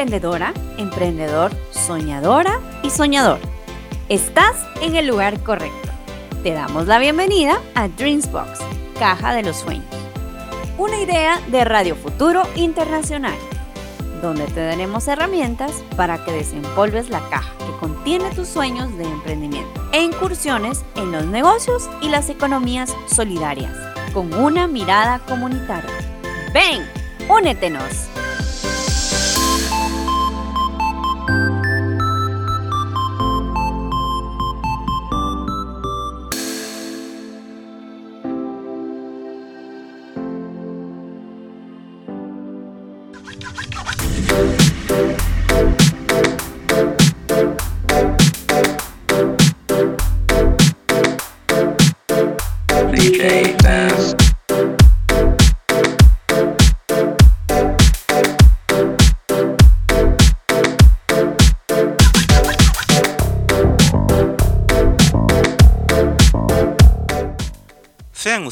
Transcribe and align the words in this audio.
Hola, 0.00 0.12
¿eres 0.12 0.14
emprendedora, 0.14 0.54
emprendedor, 0.78 1.52
soñadora 1.72 2.58
y 2.82 2.88
soñador? 2.88 3.38
Estás 4.08 4.56
en 4.80 4.96
el 4.96 5.06
lugar 5.06 5.42
correcto. 5.42 5.90
Te 6.42 6.52
damos 6.52 6.86
la 6.86 6.98
bienvenida 6.98 7.60
a 7.74 7.88
Dreamsbox, 7.88 8.60
Caja 8.98 9.34
de 9.34 9.42
los 9.42 9.58
Sueños. 9.58 9.84
Una 10.78 10.98
idea 11.02 11.38
de 11.48 11.66
Radio 11.66 11.96
Futuro 11.96 12.44
Internacional, 12.54 13.36
donde 14.22 14.46
te 14.46 14.64
daremos 14.64 15.06
herramientas 15.06 15.72
para 15.96 16.24
que 16.24 16.32
desempolves 16.32 17.10
la 17.10 17.20
caja 17.28 17.52
que 17.58 17.78
contiene 17.78 18.30
tus 18.30 18.48
sueños 18.48 18.96
de 18.96 19.04
emprendimiento 19.04 19.86
e 19.92 20.00
incursiones 20.00 20.82
en 20.96 21.12
los 21.12 21.26
negocios 21.26 21.90
y 22.00 22.08
las 22.08 22.30
economías 22.30 22.96
solidarias, 23.06 23.76
con 24.14 24.32
una 24.32 24.66
mirada 24.66 25.18
comunitaria. 25.28 25.90
Ven, 26.54 26.88
únetenos. 27.28 28.08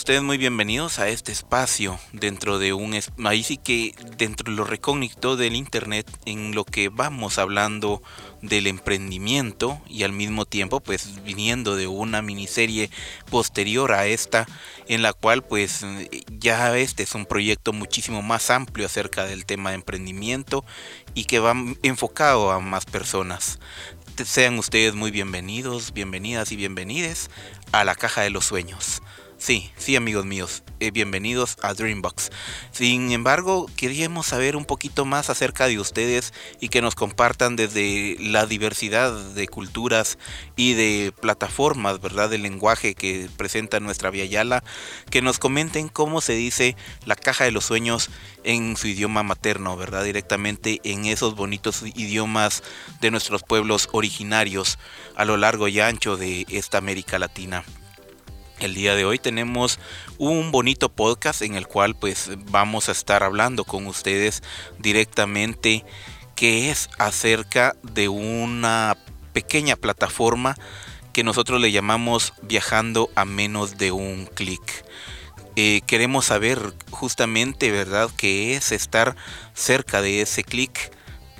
Ustedes 0.09 0.23
muy 0.23 0.39
bienvenidos 0.39 1.01
a 1.01 1.09
este 1.11 1.33
espacio 1.33 2.01
dentro 2.15 2.59
de 2.59 2.73
un 2.73 2.99
ahí 3.27 3.43
sí 3.43 3.59
que 3.59 3.95
dentro 4.17 4.51
de 4.51 4.57
lo 4.57 4.65
recógnito 4.65 5.37
del 5.37 5.55
internet 5.55 6.11
en 6.25 6.55
lo 6.55 6.65
que 6.65 6.89
vamos 6.89 7.37
hablando 7.37 8.03
del 8.41 8.69
emprendimiento 8.69 9.83
y 9.87 10.05
al 10.05 10.13
mismo 10.13 10.47
tiempo 10.47 10.81
pues 10.81 11.23
viniendo 11.25 11.77
de 11.77 11.89
una 11.89 12.23
miniserie 12.23 12.89
posterior 13.31 13.93
a 13.93 14.07
esta 14.07 14.47
en 14.87 15.03
la 15.03 15.13
cual 15.13 15.45
pues 15.45 15.85
ya 16.31 16.75
este 16.79 17.03
es 17.03 17.15
un 17.15 17.27
proyecto 17.27 17.75
muchísimo 17.75 18.23
más 18.23 18.49
amplio 18.49 18.87
acerca 18.87 19.27
del 19.27 19.45
tema 19.45 19.69
de 19.69 19.75
emprendimiento 19.75 20.65
y 21.13 21.25
que 21.25 21.39
va 21.39 21.55
enfocado 21.83 22.51
a 22.51 22.61
más 22.61 22.87
personas. 22.87 23.59
Sean 24.25 24.59
ustedes 24.59 24.95
muy 24.95 25.11
bienvenidos, 25.11 25.93
bienvenidas 25.93 26.51
y 26.51 26.57
bienvenides 26.57 27.31
a 27.73 27.85
la 27.85 27.95
caja 27.95 28.23
de 28.23 28.31
los 28.31 28.47
sueños. 28.47 29.03
Sí, 29.39 29.71
sí 29.77 29.95
amigos 29.95 30.27
míos, 30.27 30.65
eh, 30.81 30.91
bienvenidos 30.91 31.59
a 31.63 31.73
Dreambox. 31.73 32.31
Sin 32.73 33.13
embargo, 33.13 33.71
queríamos 33.77 34.27
saber 34.27 34.57
un 34.57 34.65
poquito 34.65 35.05
más 35.05 35.31
acerca 35.31 35.69
de 35.69 35.79
ustedes 35.79 36.35
y 36.59 36.71
que 36.71 36.83
nos 36.83 36.97
compartan 36.97 37.55
desde 37.55 38.17
la 38.19 38.47
diversidad 38.47 39.13
de 39.13 39.47
culturas 39.47 40.19
y 40.57 40.75
de 40.75 41.13
plataformas, 41.21 42.01
¿verdad? 42.01 42.31
Del 42.31 42.43
lenguaje 42.43 42.97
que 42.97 43.31
presenta 43.37 43.79
nuestra 43.79 44.11
Via 44.11 44.25
Yala, 44.25 44.65
que 45.09 45.23
nos 45.23 45.39
comenten 45.39 45.89
cómo 45.89 46.21
se 46.21 46.33
dice 46.33 46.77
la 47.07 47.15
caja 47.15 47.45
de 47.45 47.53
los 47.53 47.65
sueños 47.65 48.11
en 48.43 48.77
su 48.77 48.89
idioma 48.89 49.23
materno, 49.23 49.77
¿verdad? 49.77 50.03
Directamente 50.03 50.81
en 50.83 51.07
esos 51.07 51.37
bonitos 51.37 51.85
idiomas 51.95 52.65
de 53.01 53.13
nuestros 53.13 53.45
pueblos 53.45 53.89
originarios 53.93 54.81
a 55.15 55.25
lo 55.25 55.37
largo 55.37 55.69
y 55.69 55.79
ancho 55.79 56.17
de 56.17 56.45
esta 56.49 56.79
América 56.79 57.21
Latina. 57.21 57.63
El 58.61 58.75
día 58.75 58.97
de 58.97 59.05
hoy 59.05 59.21
tenemos 59.21 59.79
un 60.19 60.51
bonito 60.51 60.89
podcast 60.89 61.43
en 61.43 61.55
el 61.55 61.69
cual 61.69 61.95
pues 61.95 62.31
vamos 62.51 62.89
a 62.89 62.93
estar 62.93 63.23
hablando 63.23 63.63
con 63.63 63.87
ustedes 63.87 64.43
directamente 64.81 65.85
que 66.35 66.69
es 66.69 66.91
acerca 66.99 67.77
de 67.85 68.09
una 68.09 68.97
pequeña 69.33 69.77
plataforma 69.77 70.57
que 71.13 71.23
nosotros 71.23 71.61
le 71.61 71.71
llamamos 71.71 72.35
viajando 72.43 73.11
a 73.15 73.25
menos 73.25 73.79
de 73.79 73.93
un 73.93 74.27
clic. 74.27 74.85
Eh, 75.55 75.83
queremos 75.87 76.27
saber 76.27 76.75
justamente, 76.91 77.71
¿verdad?, 77.71 78.11
qué 78.17 78.57
es 78.57 78.73
estar 78.73 79.15
cerca 79.55 80.03
de 80.03 80.21
ese 80.21 80.43
clic 80.43 80.91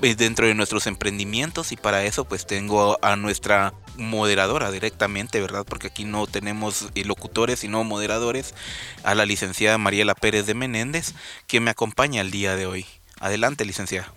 dentro 0.01 0.47
de 0.47 0.55
nuestros 0.55 0.87
emprendimientos 0.87 1.73
y 1.73 1.77
para 1.77 2.05
eso 2.05 2.25
pues 2.25 2.47
tengo 2.47 2.99
a 3.03 3.17
nuestra 3.17 3.75
moderadora 3.97 4.71
directamente, 4.71 5.41
¿verdad? 5.41 5.65
Porque 5.69 5.89
aquí 5.89 6.05
no 6.05 6.27
tenemos 6.27 6.89
eh, 6.95 7.05
locutores, 7.05 7.61
sino 7.61 7.83
moderadores, 7.85 8.55
a 9.03 9.15
la 9.15 9.27
licenciada 9.27 9.79
Mariela 9.79 10.15
Pérez 10.15 10.47
de 10.47 10.55
Menéndez, 10.55 11.15
que 11.47 11.61
me 11.61 11.71
acompaña 11.71 12.21
el 12.21 12.31
día 12.31 12.57
de 12.57 12.67
hoy. 12.67 12.87
Adelante, 13.21 13.65
licenciada. 13.65 14.13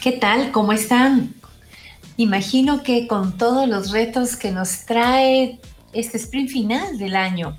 ¿Qué 0.00 0.12
tal? 0.12 0.52
¿Cómo 0.52 0.72
están? 0.72 1.34
Imagino 2.16 2.84
que 2.84 3.08
con 3.08 3.36
todos 3.36 3.68
los 3.68 3.90
retos 3.90 4.36
que 4.36 4.52
nos 4.52 4.84
trae 4.86 5.58
este 5.92 6.18
sprint 6.18 6.50
final 6.50 6.98
del 6.98 7.16
año, 7.16 7.58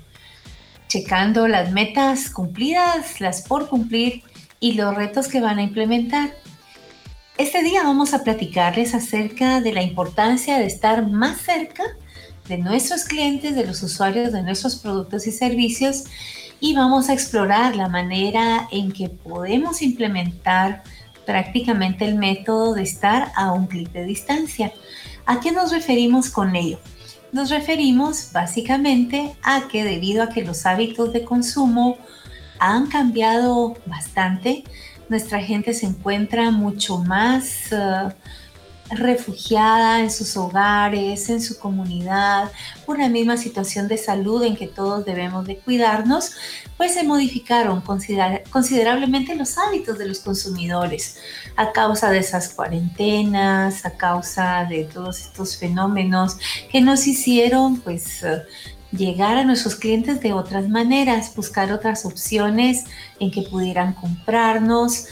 checando 0.88 1.46
las 1.46 1.72
metas 1.72 2.30
cumplidas, 2.30 3.20
las 3.20 3.42
por 3.42 3.68
cumplir 3.68 4.22
y 4.60 4.72
los 4.72 4.94
retos 4.94 5.28
que 5.28 5.40
van 5.40 5.58
a 5.58 5.62
implementar. 5.62 6.34
Este 7.38 7.62
día 7.62 7.82
vamos 7.82 8.14
a 8.14 8.24
platicarles 8.24 8.94
acerca 8.94 9.60
de 9.60 9.72
la 9.72 9.82
importancia 9.82 10.58
de 10.58 10.66
estar 10.66 11.06
más 11.06 11.38
cerca 11.42 11.84
de 12.48 12.58
nuestros 12.58 13.04
clientes, 13.04 13.54
de 13.54 13.66
los 13.66 13.82
usuarios 13.82 14.32
de 14.32 14.42
nuestros 14.42 14.76
productos 14.76 15.26
y 15.26 15.32
servicios 15.32 16.04
y 16.60 16.74
vamos 16.74 17.08
a 17.08 17.12
explorar 17.12 17.76
la 17.76 17.88
manera 17.88 18.68
en 18.70 18.92
que 18.92 19.08
podemos 19.08 19.82
implementar 19.82 20.82
prácticamente 21.26 22.06
el 22.06 22.14
método 22.14 22.72
de 22.74 22.82
estar 22.82 23.32
a 23.34 23.52
un 23.52 23.66
clic 23.66 23.90
de 23.92 24.04
distancia. 24.04 24.72
¿A 25.26 25.40
qué 25.40 25.52
nos 25.52 25.72
referimos 25.72 26.30
con 26.30 26.56
ello? 26.56 26.78
Nos 27.32 27.50
referimos 27.50 28.30
básicamente 28.32 29.34
a 29.42 29.68
que 29.68 29.84
debido 29.84 30.22
a 30.22 30.28
que 30.28 30.44
los 30.44 30.64
hábitos 30.64 31.12
de 31.12 31.24
consumo 31.24 31.98
han 32.58 32.86
cambiado 32.86 33.76
bastante, 33.86 34.64
nuestra 35.08 35.40
gente 35.40 35.72
se 35.74 35.86
encuentra 35.86 36.50
mucho 36.50 36.98
más 36.98 37.72
eh, 37.72 38.08
refugiada 38.90 40.00
en 40.00 40.10
sus 40.10 40.36
hogares, 40.36 41.28
en 41.28 41.40
su 41.40 41.58
comunidad, 41.58 42.50
por 42.84 42.98
la 42.98 43.08
misma 43.08 43.36
situación 43.36 43.88
de 43.88 43.98
salud 43.98 44.42
en 44.44 44.56
que 44.56 44.68
todos 44.68 45.04
debemos 45.04 45.46
de 45.46 45.58
cuidarnos, 45.58 46.32
pues 46.76 46.94
se 46.94 47.02
modificaron 47.02 47.82
considerablemente 47.82 49.34
los 49.34 49.58
hábitos 49.58 49.98
de 49.98 50.06
los 50.06 50.20
consumidores 50.20 51.18
a 51.56 51.72
causa 51.72 52.10
de 52.10 52.18
esas 52.18 52.50
cuarentenas, 52.50 53.84
a 53.84 53.90
causa 53.92 54.66
de 54.68 54.84
todos 54.84 55.20
estos 55.20 55.56
fenómenos 55.56 56.38
que 56.70 56.80
nos 56.80 57.06
hicieron 57.06 57.80
pues 57.80 58.22
eh, 58.22 58.42
llegar 58.92 59.36
a 59.36 59.44
nuestros 59.44 59.76
clientes 59.76 60.20
de 60.20 60.32
otras 60.32 60.68
maneras, 60.68 61.34
buscar 61.34 61.72
otras 61.72 62.04
opciones 62.04 62.84
en 63.20 63.30
que 63.30 63.42
pudieran 63.42 63.94
comprarnos, 63.94 65.06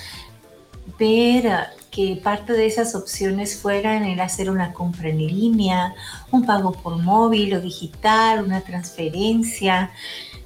ver 0.98 1.48
ah, 1.48 1.70
que 1.90 2.20
parte 2.22 2.52
de 2.54 2.66
esas 2.66 2.94
opciones 2.94 3.56
fueran 3.56 4.04
el 4.04 4.20
hacer 4.20 4.50
una 4.50 4.72
compra 4.72 5.08
en 5.08 5.18
línea, 5.18 5.94
un 6.32 6.44
pago 6.44 6.72
por 6.72 6.98
móvil 6.98 7.54
o 7.54 7.60
digital, 7.60 8.44
una 8.44 8.60
transferencia. 8.62 9.92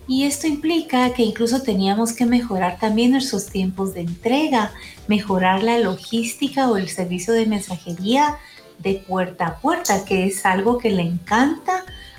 Y 0.07 0.25
esto 0.25 0.47
implica 0.47 1.13
que 1.15 1.23
incluso 1.23 1.63
teníamos 1.63 2.13
que 2.13 2.27
mejorar 2.27 2.79
también 2.79 3.13
nuestros 3.13 3.47
tiempos 3.47 3.95
de 3.95 4.01
entrega, 4.01 4.73
mejorar 5.07 5.63
la 5.63 5.79
logística 5.79 6.71
o 6.71 6.77
el 6.77 6.89
servicio 6.89 7.33
de 7.33 7.47
mensajería 7.47 8.37
de 8.79 9.03
puerta 9.07 9.47
a 9.47 9.59
puerta, 9.59 10.05
que 10.05 10.27
es 10.27 10.45
algo 10.45 10.79
que 10.79 10.91
le 10.91 11.03
encanta 11.03 11.78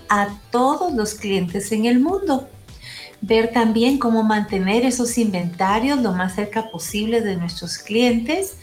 a 0.10 0.28
todos 0.52 0.94
los 0.94 1.14
clientes 1.14 1.72
en 1.72 1.86
el 1.86 2.00
mundo. 2.00 2.50
Ver 3.22 3.52
también 3.52 3.98
cómo 3.98 4.24
mantener 4.24 4.86
esos 4.86 5.18
inventarios 5.18 6.02
lo 6.02 6.14
más 6.14 6.36
cerca 6.36 6.72
posible 6.72 7.22
de 7.22 7.36
nuestros 7.36 7.78
clientes 7.78 8.58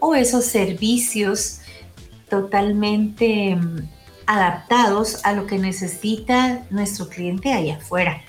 o 0.00 0.14
esos 0.14 0.44
servicios 0.44 1.60
totalmente 2.28 3.56
mm, 3.56 3.88
adaptados 4.26 5.24
a 5.24 5.32
lo 5.32 5.46
que 5.46 5.58
necesita 5.58 6.66
nuestro 6.70 7.08
cliente 7.08 7.52
allá 7.52 7.76
afuera. 7.76 8.22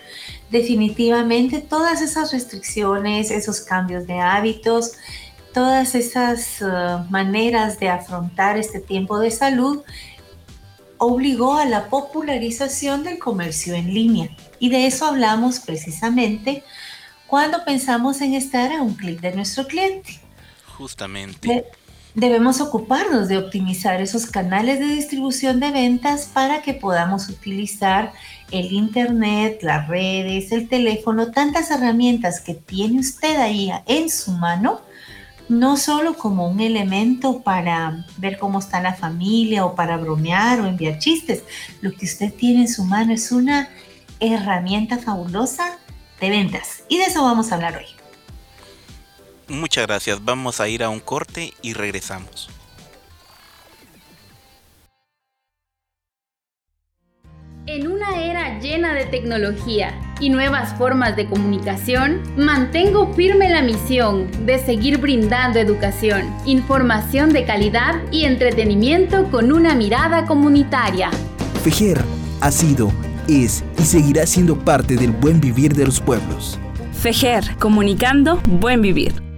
Definitivamente 0.50 1.60
todas 1.60 2.02
esas 2.02 2.32
restricciones, 2.32 3.32
esos 3.32 3.62
cambios 3.62 4.08
de 4.08 4.20
hábitos, 4.20 4.94
todas 5.54 5.96
esas 5.96 6.62
uh, 6.62 7.10
maneras 7.10 7.80
de 7.80 7.90
afrontar 7.90 8.58
este 8.58 8.80
tiempo 8.80 9.20
de 9.20 9.32
salud 9.32 9.82
obligó 11.00 11.56
a 11.56 11.66
la 11.66 11.90
popularización 11.90 13.04
del 13.04 13.18
comercio 13.18 13.74
en 13.74 13.94
línea. 13.94 14.30
Y 14.60 14.70
de 14.70 14.86
eso 14.86 15.08
hablamos 15.08 15.60
precisamente 15.60 16.64
cuando 17.26 17.64
pensamos 17.66 18.22
en 18.22 18.34
estar 18.36 18.72
a 18.72 18.82
un 18.82 18.94
clic 18.94 19.20
de 19.22 19.36
nuestro 19.36 19.66
cliente. 19.66 20.20
Justamente. 20.78 21.66
debemos 22.16 22.60
ocuparnos 22.60 23.28
de 23.28 23.38
optimizar 23.38 24.02
esos 24.02 24.26
canales 24.26 24.80
de 24.80 24.88
distribución 24.88 25.60
de 25.60 25.72
ventas 25.72 26.30
para 26.34 26.62
que 26.62 26.74
podamos 26.74 27.30
utilizar 27.30 28.14
el 28.52 28.72
Internet, 28.72 29.60
las 29.62 29.88
redes, 29.88 30.52
el 30.52 30.68
teléfono, 30.68 31.32
tantas 31.32 31.70
herramientas 31.72 32.42
que 32.42 32.56
tiene 32.56 33.00
usted 33.00 33.40
ahí 33.40 33.72
en 33.86 34.10
su 34.10 34.32
mano, 34.32 34.82
no 35.50 35.78
solo 35.78 36.14
como 36.14 36.48
un 36.48 36.60
elemento 36.62 37.42
para 37.42 38.06
ver 38.18 38.38
cómo 38.38 38.60
está 38.60 38.82
la 38.82 38.94
familia 38.94 39.66
o 39.66 39.76
para 39.76 39.98
bromear 39.98 40.62
o 40.62 40.68
enviar 40.68 41.00
chistes. 41.00 41.44
Lo 41.82 41.92
que 41.92 42.06
usted 42.06 42.34
tiene 42.34 42.62
en 42.62 42.68
su 42.68 42.86
mano 42.86 43.14
es 43.14 43.32
una 43.32 43.70
herramienta 44.20 45.00
fabulosa 45.00 45.78
de 46.22 46.30
ventas. 46.30 46.84
Y 46.88 46.98
de 47.00 47.06
eso 47.06 47.24
vamos 47.24 47.52
a 47.52 47.56
hablar 47.56 47.78
hoy. 47.78 47.86
Muchas 49.48 49.88
gracias. 49.88 50.24
Vamos 50.24 50.62
a 50.62 50.68
ir 50.68 50.84
a 50.84 50.90
un 50.90 51.00
corte 51.00 51.54
y 51.62 51.74
regresamos. 51.74 52.50
En 57.66 57.88
una 57.88 58.24
era 58.24 58.60
llena 58.60 58.94
de 58.94 59.06
tecnología 59.06 59.94
y 60.20 60.30
nuevas 60.30 60.76
formas 60.78 61.16
de 61.16 61.28
comunicación, 61.28 62.22
mantengo 62.36 63.14
firme 63.14 63.50
la 63.50 63.62
misión 63.62 64.28
de 64.46 64.58
seguir 64.58 64.98
brindando 64.98 65.60
educación, 65.60 66.34
información 66.46 67.32
de 67.32 67.46
calidad 67.46 67.96
y 68.12 68.26
entretenimiento 68.26 69.30
con 69.30 69.52
una 69.52 69.76
mirada 69.76 70.26
comunitaria. 70.26 71.12
Fejer 71.64 72.02
ha 72.42 72.52
sido, 72.52 72.92
es 73.28 73.64
y 73.78 73.84
seguirá 73.84 74.26
siendo 74.26 74.58
parte 74.58 74.96
del 74.96 75.12
buen 75.12 75.40
vivir 75.40 75.76
de 75.76 75.86
los 75.86 76.00
pueblos. 76.00 76.60
Fejer, 76.94 77.56
comunicando 77.60 78.42
buen 78.48 78.82
vivir. 78.82 79.29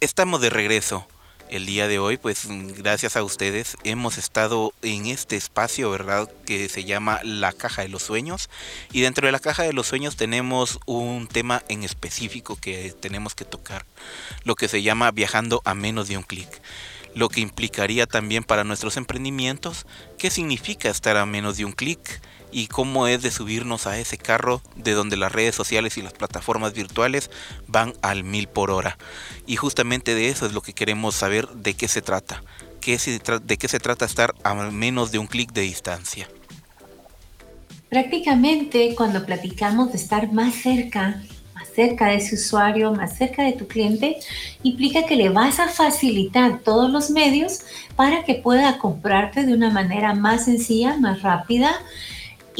Estamos 0.00 0.40
de 0.40 0.48
regreso. 0.48 1.06
El 1.50 1.66
día 1.66 1.86
de 1.86 1.98
hoy, 1.98 2.16
pues 2.16 2.46
gracias 2.48 3.16
a 3.16 3.22
ustedes, 3.22 3.76
hemos 3.84 4.16
estado 4.16 4.72
en 4.80 5.04
este 5.04 5.36
espacio, 5.36 5.90
¿verdad? 5.90 6.32
Que 6.46 6.70
se 6.70 6.84
llama 6.84 7.20
La 7.22 7.52
Caja 7.52 7.82
de 7.82 7.88
los 7.90 8.04
Sueños. 8.04 8.48
Y 8.92 9.02
dentro 9.02 9.26
de 9.26 9.32
la 9.32 9.40
Caja 9.40 9.64
de 9.64 9.74
los 9.74 9.88
Sueños 9.88 10.16
tenemos 10.16 10.78
un 10.86 11.26
tema 11.26 11.62
en 11.68 11.82
específico 11.82 12.56
que 12.56 12.94
tenemos 12.98 13.34
que 13.34 13.44
tocar. 13.44 13.84
Lo 14.44 14.54
que 14.54 14.68
se 14.68 14.80
llama 14.80 15.10
viajando 15.10 15.60
a 15.66 15.74
menos 15.74 16.08
de 16.08 16.16
un 16.16 16.22
clic. 16.22 16.48
Lo 17.14 17.28
que 17.28 17.42
implicaría 17.42 18.06
también 18.06 18.42
para 18.42 18.64
nuestros 18.64 18.96
emprendimientos, 18.96 19.84
qué 20.16 20.30
significa 20.30 20.88
estar 20.88 21.18
a 21.18 21.26
menos 21.26 21.58
de 21.58 21.66
un 21.66 21.72
clic 21.72 22.22
y 22.52 22.66
cómo 22.66 23.06
es 23.06 23.22
de 23.22 23.30
subirnos 23.30 23.86
a 23.86 23.98
ese 23.98 24.18
carro 24.18 24.60
de 24.76 24.92
donde 24.92 25.16
las 25.16 25.32
redes 25.32 25.54
sociales 25.54 25.96
y 25.96 26.02
las 26.02 26.12
plataformas 26.12 26.72
virtuales 26.72 27.30
van 27.66 27.94
al 28.02 28.24
mil 28.24 28.48
por 28.48 28.70
hora. 28.70 28.98
Y 29.46 29.56
justamente 29.56 30.14
de 30.14 30.28
eso 30.28 30.46
es 30.46 30.52
lo 30.52 30.62
que 30.62 30.72
queremos 30.72 31.14
saber 31.14 31.48
de 31.48 31.74
qué 31.74 31.88
se 31.88 32.02
trata. 32.02 32.42
¿Qué 32.80 32.98
¿De 33.44 33.56
qué 33.58 33.68
se 33.68 33.78
trata 33.78 34.04
estar 34.04 34.34
a 34.42 34.54
menos 34.54 35.12
de 35.12 35.18
un 35.18 35.26
clic 35.26 35.52
de 35.52 35.62
distancia? 35.62 36.28
Prácticamente 37.88 38.94
cuando 38.94 39.26
platicamos 39.26 39.92
de 39.92 39.98
estar 39.98 40.32
más 40.32 40.54
cerca, 40.54 41.22
más 41.54 41.68
cerca 41.74 42.06
de 42.06 42.16
ese 42.16 42.36
usuario, 42.36 42.92
más 42.92 43.16
cerca 43.18 43.42
de 43.42 43.52
tu 43.52 43.66
cliente, 43.66 44.16
implica 44.62 45.04
que 45.04 45.16
le 45.16 45.28
vas 45.28 45.60
a 45.60 45.68
facilitar 45.68 46.60
todos 46.60 46.90
los 46.90 47.10
medios 47.10 47.60
para 47.96 48.24
que 48.24 48.36
pueda 48.36 48.78
comprarte 48.78 49.44
de 49.44 49.52
una 49.52 49.70
manera 49.70 50.14
más 50.14 50.46
sencilla, 50.46 50.96
más 50.96 51.22
rápida 51.22 51.74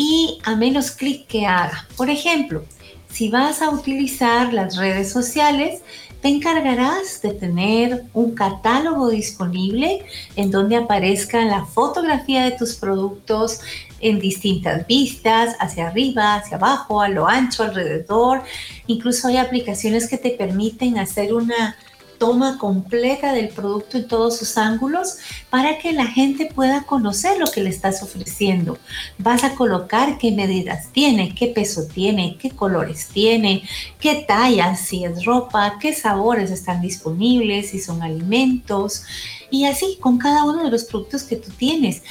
y 0.00 0.38
a 0.44 0.56
menos 0.56 0.92
clic 0.92 1.26
que 1.26 1.44
haga. 1.44 1.86
Por 1.94 2.08
ejemplo, 2.08 2.64
si 3.10 3.28
vas 3.28 3.60
a 3.60 3.68
utilizar 3.68 4.50
las 4.54 4.76
redes 4.76 5.12
sociales, 5.12 5.82
te 6.22 6.28
encargarás 6.28 7.20
de 7.20 7.34
tener 7.34 8.04
un 8.14 8.34
catálogo 8.34 9.10
disponible 9.10 10.02
en 10.36 10.50
donde 10.50 10.76
aparezca 10.76 11.44
la 11.44 11.66
fotografía 11.66 12.44
de 12.44 12.52
tus 12.52 12.76
productos 12.76 13.60
en 14.00 14.20
distintas 14.20 14.86
vistas, 14.86 15.54
hacia 15.60 15.88
arriba, 15.88 16.36
hacia 16.36 16.56
abajo, 16.56 17.02
a 17.02 17.10
lo 17.10 17.28
ancho, 17.28 17.62
alrededor. 17.62 18.42
Incluso 18.86 19.28
hay 19.28 19.36
aplicaciones 19.36 20.08
que 20.08 20.16
te 20.16 20.30
permiten 20.30 20.98
hacer 20.98 21.34
una 21.34 21.76
toma 22.20 22.58
completa 22.58 23.32
del 23.32 23.48
producto 23.48 23.96
en 23.96 24.06
todos 24.06 24.36
sus 24.36 24.58
ángulos 24.58 25.16
para 25.48 25.78
que 25.78 25.92
la 25.92 26.06
gente 26.06 26.44
pueda 26.54 26.82
conocer 26.82 27.38
lo 27.38 27.46
que 27.46 27.62
le 27.62 27.70
estás 27.70 28.02
ofreciendo. 28.02 28.78
Vas 29.16 29.42
a 29.42 29.54
colocar 29.54 30.18
qué 30.18 30.30
medidas 30.30 30.92
tiene, 30.92 31.34
qué 31.34 31.46
peso 31.46 31.86
tiene, 31.86 32.36
qué 32.38 32.50
colores 32.50 33.08
tiene, 33.08 33.62
qué 33.98 34.26
tallas, 34.28 34.80
si 34.80 35.02
es 35.04 35.24
ropa, 35.24 35.78
qué 35.80 35.94
sabores 35.94 36.50
están 36.50 36.82
disponibles, 36.82 37.70
si 37.70 37.80
son 37.80 38.02
alimentos 38.02 39.02
y 39.50 39.64
así 39.64 39.96
con 39.98 40.18
cada 40.18 40.44
uno 40.44 40.64
de 40.64 40.70
los 40.70 40.84
productos 40.84 41.22
que 41.22 41.36
tú 41.36 41.50
tienes 41.52 42.02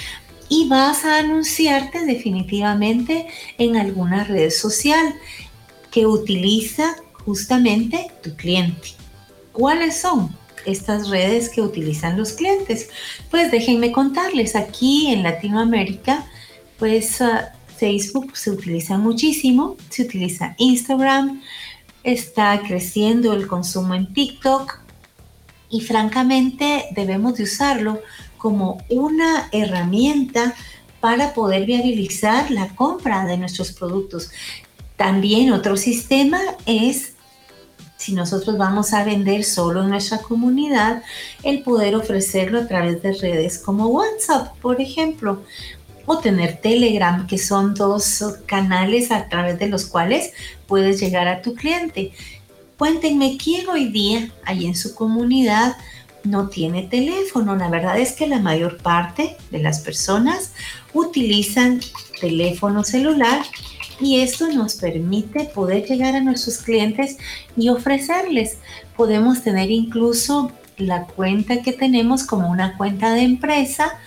y 0.49 0.67
vas 0.67 1.05
a 1.05 1.19
anunciarte 1.19 2.07
definitivamente 2.07 3.27
en 3.59 3.77
alguna 3.77 4.23
red 4.23 4.49
social 4.49 5.13
que 5.91 6.07
utiliza 6.07 6.95
justamente 7.25 8.07
tu 8.23 8.35
cliente. 8.35 8.98
¿Cuáles 9.59 9.99
son 9.99 10.33
estas 10.65 11.09
redes 11.09 11.49
que 11.49 11.59
utilizan 11.61 12.17
los 12.17 12.31
clientes? 12.31 12.87
Pues 13.29 13.51
déjenme 13.51 13.91
contarles, 13.91 14.55
aquí 14.55 15.07
en 15.07 15.21
Latinoamérica, 15.21 16.25
pues 16.77 17.19
ah, 17.21 17.51
Facebook 17.77 18.37
se 18.37 18.51
utiliza 18.51 18.97
muchísimo, 18.97 19.75
se 19.89 20.03
utiliza 20.03 20.55
Instagram, 20.59 21.41
está 22.05 22.61
creciendo 22.65 23.33
el 23.33 23.47
consumo 23.47 23.95
en 23.95 24.13
TikTok 24.13 24.79
y 25.69 25.81
francamente 25.81 26.85
debemos 26.91 27.35
de 27.35 27.43
usarlo 27.43 27.99
como 28.37 28.81
una 28.87 29.49
herramienta 29.51 30.55
para 31.01 31.33
poder 31.33 31.65
viabilizar 31.65 32.49
la 32.49 32.69
compra 32.69 33.25
de 33.25 33.35
nuestros 33.35 33.73
productos. 33.73 34.31
También 34.95 35.51
otro 35.51 35.75
sistema 35.75 36.39
es 36.65 37.15
si 37.99 38.13
nosotros 38.13 38.57
vamos 38.57 38.93
a 38.93 39.03
vender 39.03 39.43
solo 39.43 39.83
en 39.83 39.89
nuestra 39.89 40.19
comunidad, 40.19 41.03
el 41.43 41.63
poder 41.63 41.95
ofrecerlo 41.95 42.59
a 42.61 42.65
través 42.65 43.03
de 43.03 43.11
redes 43.11 43.59
como 43.59 43.87
WhatsApp, 43.87 44.57
por 44.61 44.79
ejemplo, 44.79 45.43
o 46.05 46.17
tener 46.17 46.61
Telegram, 46.61 47.27
que 47.27 47.37
son 47.37 47.75
dos 47.75 48.23
canales 48.45 49.11
a 49.11 49.27
través 49.27 49.59
de 49.59 49.67
los 49.67 49.85
cuales 49.85 50.31
puedes 50.65 51.01
llegar 51.01 51.27
a 51.27 51.41
tu 51.41 51.55
cliente. 51.55 52.13
Cuéntenme 52.77 53.37
quién 53.37 53.67
hoy 53.67 53.89
día 53.89 54.31
ahí 54.45 54.65
en 54.65 54.77
su 54.77 54.95
comunidad 54.95 55.75
no 56.23 56.47
tiene 56.47 56.83
teléfono. 56.83 57.57
La 57.57 57.69
verdad 57.69 57.99
es 57.99 58.13
que 58.13 58.27
la 58.27 58.39
mayor 58.39 58.77
parte 58.77 59.35
de 59.51 59.59
las 59.59 59.79
personas 59.79 60.53
utilizan 60.93 61.81
teléfono 62.21 62.85
celular 62.85 63.41
y 63.99 64.21
esto 64.21 64.47
nos 64.47 64.75
permite 64.75 65.45
poder 65.45 65.85
llegar 65.85 66.15
a 66.15 66.21
nuestros 66.21 66.59
clientes 66.59 67.17
y 67.57 67.69
ofrecerles. 67.69 68.57
Podemos 68.95 69.43
tener 69.43 69.71
incluso 69.71 70.51
la 70.77 71.05
cuenta 71.05 71.61
que 71.61 71.73
tenemos 71.73 72.23
como 72.23 72.49
una 72.49 72.77
cuenta 72.77 73.13
de 73.13 73.21
empresa 73.21 73.99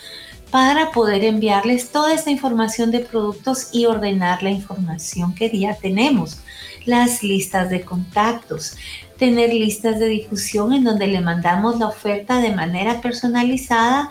para 0.51 0.91
poder 0.91 1.25
enviarles 1.25 1.91
toda 1.91 2.13
esta 2.13 2.31
información 2.31 2.91
de 2.91 3.01
productos 3.01 3.71
y 3.73 3.87
ordenar 3.87 4.43
la 4.43 4.51
información 4.51 5.35
que 5.35 5.51
ya 5.59 5.75
tenemos. 5.75 6.41
Las 6.85 7.23
listas 7.23 7.71
de 7.71 7.83
contactos, 7.83 8.77
tener 9.19 9.53
listas 9.53 9.99
de 9.99 10.09
difusión 10.09 10.73
en 10.73 10.85
donde 10.85 11.07
le 11.07 11.21
mandamos 11.21 11.79
la 11.79 11.87
oferta 11.87 12.41
de 12.41 12.55
manera 12.55 13.01
personalizada 13.01 14.11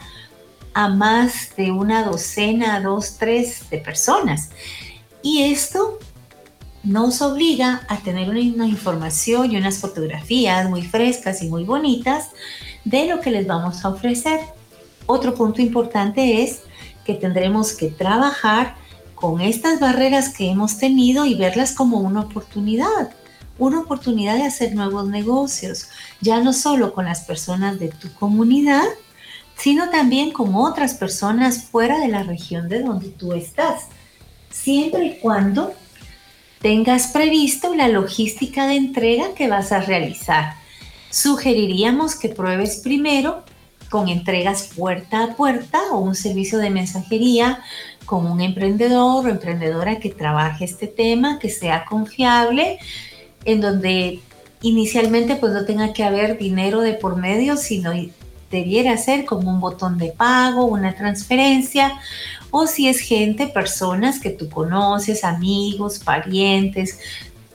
a 0.73 0.87
más 0.87 1.55
de 1.57 1.71
una 1.71 2.03
docena, 2.03 2.79
dos, 2.81 3.17
tres 3.19 3.69
de 3.69 3.77
personas. 3.77 4.49
Y 5.21 5.43
esto 5.43 5.99
nos 6.83 7.21
obliga 7.21 7.85
a 7.87 7.97
tener 7.97 8.29
una, 8.29 8.65
información 8.65 9.51
y 9.51 9.57
unas 9.57 9.77
fotografías 9.77 10.69
muy 10.69 10.81
frescas 10.81 11.41
y 11.43 11.47
muy 11.47 11.63
bonitas 11.63 12.29
de 12.85 13.05
lo 13.05 13.19
que 13.19 13.31
les 13.31 13.45
vamos 13.45 13.85
a 13.85 13.89
ofrecer. 13.89 14.39
Otro 15.05 15.35
punto 15.35 15.61
importante 15.61 16.43
es 16.43 16.61
que 17.05 17.13
tendremos 17.13 17.73
que 17.73 17.87
trabajar 17.87 18.75
con 19.13 19.41
estas 19.41 19.79
barreras 19.79 20.29
que 20.29 20.49
hemos 20.49 20.79
tenido 20.79 21.25
y 21.25 21.35
verlas 21.35 21.73
como 21.73 21.99
una 21.99 22.21
oportunidad, 22.21 23.11
una 23.59 23.81
oportunidad 23.81 24.35
de 24.35 24.45
hacer 24.45 24.73
nuevos 24.73 25.07
negocios, 25.07 25.89
ya 26.21 26.39
no 26.39 26.53
solo 26.53 26.93
con 26.93 27.05
las 27.05 27.21
personas 27.21 27.79
de 27.79 27.89
tu 27.89 28.11
comunidad, 28.13 28.85
sino 29.55 29.91
también 29.91 30.31
con 30.31 30.55
otras 30.55 30.95
personas 30.95 31.65
fuera 31.65 31.99
de 31.99 32.07
la 32.07 32.23
región 32.23 32.67
de 32.67 32.81
donde 32.81 33.09
tú 33.09 33.33
estás 33.33 33.83
siempre 34.51 35.05
y 35.05 35.19
cuando 35.19 35.73
tengas 36.61 37.07
previsto 37.07 37.73
la 37.75 37.87
logística 37.87 38.67
de 38.67 38.75
entrega 38.75 39.33
que 39.33 39.47
vas 39.47 39.71
a 39.71 39.81
realizar. 39.81 40.55
Sugeriríamos 41.09 42.15
que 42.15 42.29
pruebes 42.29 42.77
primero 42.77 43.43
con 43.89 44.07
entregas 44.07 44.69
puerta 44.75 45.23
a 45.23 45.35
puerta 45.35 45.79
o 45.91 45.99
un 45.99 46.15
servicio 46.15 46.59
de 46.59 46.69
mensajería 46.69 47.59
con 48.05 48.25
un 48.25 48.41
emprendedor 48.41 49.25
o 49.25 49.29
emprendedora 49.29 49.99
que 49.99 50.09
trabaje 50.09 50.65
este 50.65 50.87
tema, 50.87 51.39
que 51.39 51.49
sea 51.49 51.85
confiable, 51.85 52.79
en 53.43 53.59
donde 53.59 54.19
inicialmente 54.61 55.35
pues 55.35 55.53
no 55.53 55.65
tenga 55.65 55.93
que 55.93 56.03
haber 56.03 56.37
dinero 56.37 56.81
de 56.81 56.93
por 56.93 57.17
medio, 57.17 57.57
sino 57.57 57.91
debiera 58.51 58.97
ser 58.97 59.25
como 59.25 59.49
un 59.49 59.59
botón 59.59 59.97
de 59.97 60.11
pago, 60.11 60.65
una 60.65 60.93
transferencia, 60.93 61.99
o 62.51 62.67
si 62.67 62.87
es 62.87 62.99
gente, 62.99 63.47
personas 63.47 64.19
que 64.19 64.29
tú 64.29 64.49
conoces, 64.49 65.23
amigos, 65.23 65.99
parientes, 65.99 66.99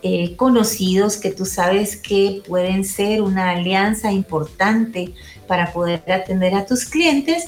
eh, 0.03 0.37
conocidos 0.37 1.17
que 1.17 1.31
tú 1.31 1.45
sabes 1.45 1.97
que 1.97 2.43
pueden 2.47 2.85
ser 2.85 3.23
una 3.23 3.51
alianza 3.51 4.11
importante 4.13 5.15
para 5.47 5.73
poder 5.73 6.03
atender 6.11 6.55
a 6.55 6.65
tus 6.65 6.87
clientes, 6.87 7.45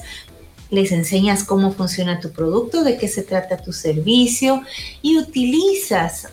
les 0.70 0.92
enseñas 0.92 1.44
cómo 1.44 1.72
funciona 1.72 2.20
tu 2.20 2.30
producto, 2.32 2.84
de 2.84 2.98
qué 2.98 3.08
se 3.08 3.22
trata 3.22 3.56
tu 3.56 3.72
servicio 3.72 4.62
y 5.00 5.16
utilizas 5.18 6.28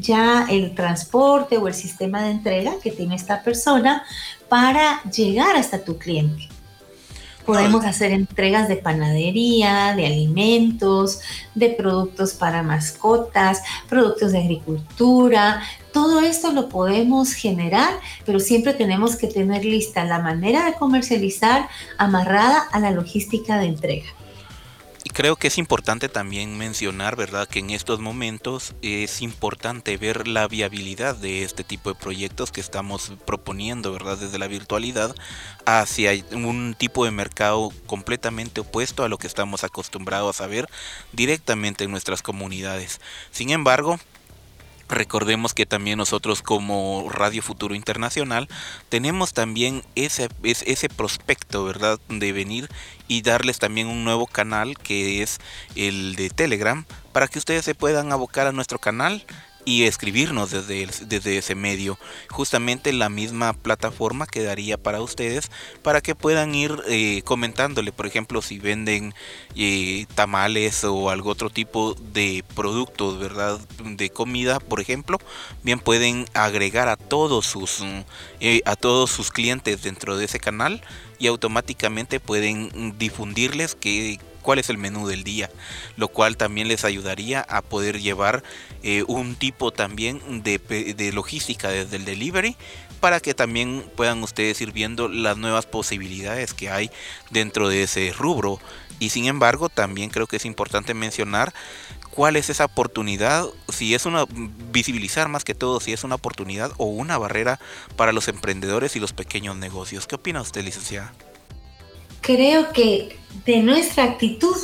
ya 0.00 0.46
el 0.48 0.74
transporte 0.74 1.58
o 1.58 1.68
el 1.68 1.74
sistema 1.74 2.22
de 2.22 2.30
entrega 2.30 2.72
que 2.82 2.90
tiene 2.90 3.14
esta 3.14 3.42
persona 3.42 4.04
para 4.48 5.02
llegar 5.04 5.56
hasta 5.56 5.84
tu 5.84 5.98
cliente. 5.98 6.48
Podemos 7.44 7.84
hacer 7.84 8.12
entregas 8.12 8.68
de 8.68 8.76
panadería, 8.76 9.94
de 9.96 10.06
alimentos, 10.06 11.20
de 11.54 11.70
productos 11.70 12.34
para 12.34 12.62
mascotas, 12.62 13.62
productos 13.88 14.32
de 14.32 14.38
agricultura. 14.38 15.62
Todo 15.92 16.20
esto 16.20 16.52
lo 16.52 16.68
podemos 16.68 17.32
generar, 17.32 17.94
pero 18.24 18.38
siempre 18.38 18.74
tenemos 18.74 19.16
que 19.16 19.26
tener 19.26 19.64
lista 19.64 20.04
la 20.04 20.20
manera 20.20 20.66
de 20.66 20.74
comercializar 20.74 21.68
amarrada 21.98 22.68
a 22.70 22.78
la 22.78 22.92
logística 22.92 23.58
de 23.58 23.66
entrega. 23.66 24.06
Creo 25.12 25.34
que 25.34 25.48
es 25.48 25.58
importante 25.58 26.08
también 26.08 26.56
mencionar, 26.56 27.16
¿verdad?, 27.16 27.48
que 27.48 27.58
en 27.58 27.70
estos 27.70 27.98
momentos 27.98 28.74
es 28.80 29.22
importante 29.22 29.96
ver 29.96 30.28
la 30.28 30.46
viabilidad 30.46 31.16
de 31.16 31.42
este 31.42 31.64
tipo 31.64 31.90
de 31.90 31.98
proyectos 31.98 32.52
que 32.52 32.60
estamos 32.60 33.12
proponiendo, 33.26 33.92
¿verdad?, 33.92 34.16
desde 34.18 34.38
la 34.38 34.46
virtualidad 34.46 35.14
hacia 35.66 36.12
un 36.32 36.74
tipo 36.78 37.04
de 37.04 37.10
mercado 37.10 37.72
completamente 37.86 38.60
opuesto 38.60 39.02
a 39.02 39.08
lo 39.08 39.18
que 39.18 39.26
estamos 39.26 39.64
acostumbrados 39.64 40.40
a 40.40 40.46
ver 40.46 40.68
directamente 41.12 41.84
en 41.84 41.90
nuestras 41.90 42.22
comunidades. 42.22 43.00
Sin 43.32 43.50
embargo, 43.50 43.98
Recordemos 44.90 45.54
que 45.54 45.66
también 45.66 45.98
nosotros 45.98 46.42
como 46.42 47.08
Radio 47.10 47.42
Futuro 47.42 47.76
Internacional 47.76 48.48
tenemos 48.88 49.32
también 49.32 49.84
ese, 49.94 50.28
ese 50.42 50.88
prospecto, 50.88 51.64
¿verdad? 51.64 52.00
De 52.08 52.32
venir 52.32 52.68
y 53.06 53.22
darles 53.22 53.60
también 53.60 53.86
un 53.86 54.02
nuevo 54.02 54.26
canal 54.26 54.76
que 54.76 55.22
es 55.22 55.38
el 55.76 56.16
de 56.16 56.28
Telegram 56.28 56.84
para 57.12 57.28
que 57.28 57.38
ustedes 57.38 57.64
se 57.64 57.76
puedan 57.76 58.10
abocar 58.10 58.48
a 58.48 58.52
nuestro 58.52 58.80
canal 58.80 59.24
y 59.64 59.84
escribirnos 59.84 60.50
desde, 60.50 60.88
desde 61.06 61.38
ese 61.38 61.54
medio. 61.54 61.98
Justamente 62.28 62.92
la 62.92 63.08
misma 63.08 63.52
plataforma 63.52 64.26
quedaría 64.26 64.78
para 64.78 65.00
ustedes 65.00 65.50
para 65.82 66.00
que 66.00 66.14
puedan 66.14 66.54
ir 66.54 66.76
eh, 66.88 67.22
comentándole, 67.24 67.92
por 67.92 68.06
ejemplo, 68.06 68.42
si 68.42 68.58
venden 68.58 69.14
eh, 69.56 70.06
tamales 70.14 70.84
o 70.84 71.10
algo 71.10 71.30
otro 71.30 71.50
tipo 71.50 71.94
de 72.12 72.44
productos, 72.54 73.18
¿verdad? 73.18 73.60
De 73.84 74.10
comida, 74.10 74.60
por 74.60 74.80
ejemplo, 74.80 75.18
bien 75.62 75.78
pueden 75.78 76.26
agregar 76.34 76.88
a 76.88 76.96
todos 76.96 77.46
sus, 77.46 77.82
eh, 78.40 78.60
a 78.64 78.76
todos 78.76 79.10
sus 79.10 79.30
clientes 79.30 79.82
dentro 79.82 80.16
de 80.16 80.24
ese 80.24 80.40
canal 80.40 80.82
y 81.18 81.26
automáticamente 81.26 82.20
pueden 82.20 82.98
difundirles 82.98 83.74
que 83.74 84.18
cuál 84.40 84.58
es 84.58 84.70
el 84.70 84.78
menú 84.78 85.06
del 85.06 85.24
día, 85.24 85.50
lo 85.96 86.08
cual 86.08 86.36
también 86.36 86.68
les 86.68 86.84
ayudaría 86.84 87.40
a 87.40 87.62
poder 87.62 88.00
llevar 88.00 88.42
eh, 88.82 89.04
un 89.06 89.36
tipo 89.36 89.72
también 89.72 90.20
de, 90.42 91.10
logística 91.12 91.68
desde 91.68 91.96
el 91.96 92.04
delivery 92.04 92.56
para 93.00 93.20
que 93.20 93.34
también 93.34 93.84
puedan 93.96 94.22
ustedes 94.22 94.60
ir 94.60 94.72
viendo 94.72 95.08
las 95.08 95.36
nuevas 95.36 95.66
posibilidades 95.66 96.52
que 96.52 96.70
hay 96.70 96.90
dentro 97.30 97.68
de 97.68 97.84
ese 97.84 98.12
rubro. 98.12 98.60
Y 98.98 99.08
sin 99.08 99.24
embargo, 99.26 99.70
también 99.70 100.10
creo 100.10 100.26
que 100.26 100.36
es 100.36 100.44
importante 100.44 100.92
mencionar 100.92 101.54
cuál 102.10 102.36
es 102.36 102.50
esa 102.50 102.66
oportunidad, 102.66 103.46
si 103.68 103.94
es 103.94 104.04
una 104.04 104.26
visibilizar 104.70 105.28
más 105.28 105.44
que 105.44 105.54
todo 105.54 105.80
si 105.80 105.92
es 105.92 106.04
una 106.04 106.16
oportunidad 106.16 106.72
o 106.76 106.84
una 106.84 107.16
barrera 107.16 107.58
para 107.96 108.12
los 108.12 108.28
emprendedores 108.28 108.96
y 108.96 109.00
los 109.00 109.14
pequeños 109.14 109.56
negocios. 109.56 110.06
¿Qué 110.06 110.16
opina 110.16 110.42
usted, 110.42 110.62
licenciada? 110.62 111.14
Creo 112.20 112.72
que 112.72 113.16
de 113.44 113.62
nuestra 113.62 114.04
actitud 114.04 114.56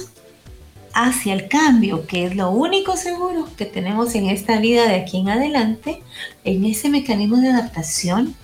hacia 0.92 1.34
el 1.34 1.48
cambio, 1.48 2.06
que 2.06 2.24
es 2.24 2.36
lo 2.36 2.50
único 2.50 2.96
seguro 2.96 3.48
que 3.56 3.66
tenemos 3.66 4.14
en 4.14 4.30
esta 4.30 4.58
vida 4.60 4.88
de 4.88 4.94
aquí 4.94 5.18
en 5.18 5.28
adelante, 5.28 6.02
en 6.44 6.64
ese 6.64 6.88
mecanismo 6.88 7.36
de 7.36 7.50
adaptación 7.50 8.34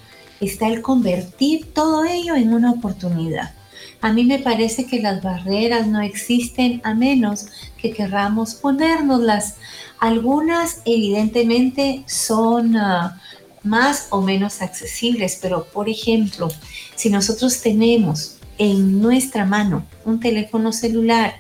está 0.41 0.69
el 0.69 0.83
convertir 0.83 1.73
todo 1.73 2.05
ello 2.05 2.35
en 2.35 2.53
una 2.53 2.73
oportunidad. 2.73 3.55
A 4.03 4.13
mí 4.13 4.25
me 4.25 4.41
parece 4.41 4.87
que 4.87 5.01
las 5.01 5.23
barreras 5.23 5.87
no 5.87 6.03
existen 6.03 6.81
a 6.85 6.93
menos 6.93 7.47
que 7.79 7.93
querramos 7.93 8.55
ponérnoslas. 8.55 9.55
Algunas 10.01 10.83
evidentemente 10.85 12.03
son 12.07 12.77
ah, 12.77 13.21
más 13.63 14.09
o 14.11 14.21
menos 14.21 14.61
accesibles, 14.61 15.39
pero 15.41 15.65
por 15.65 15.89
ejemplo, 15.89 16.49
si 16.97 17.11
nosotros 17.11 17.63
tenemos 17.63 18.39
en 18.63 19.03
nuestra 19.03 19.45
mano 19.45 19.85
un 20.05 20.21
teléfono 20.21 20.73
celular 20.73 21.35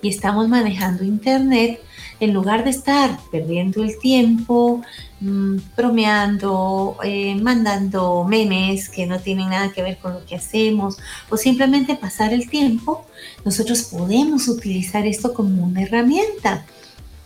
y 0.00 0.08
estamos 0.08 0.48
manejando 0.48 1.02
internet, 1.02 1.80
en 2.20 2.32
lugar 2.32 2.62
de 2.62 2.70
estar 2.70 3.18
perdiendo 3.32 3.82
el 3.82 3.98
tiempo, 3.98 4.82
mm, 5.20 5.56
bromeando, 5.76 6.96
eh, 7.02 7.34
mandando 7.34 8.24
memes 8.28 8.88
que 8.88 9.06
no 9.06 9.18
tienen 9.18 9.50
nada 9.50 9.72
que 9.72 9.82
ver 9.82 9.98
con 9.98 10.14
lo 10.14 10.24
que 10.24 10.36
hacemos, 10.36 10.98
o 11.28 11.36
simplemente 11.36 11.96
pasar 11.96 12.32
el 12.32 12.48
tiempo, 12.48 13.04
nosotros 13.44 13.82
podemos 13.82 14.46
utilizar 14.46 15.04
esto 15.04 15.34
como 15.34 15.64
una 15.64 15.82
herramienta. 15.82 16.64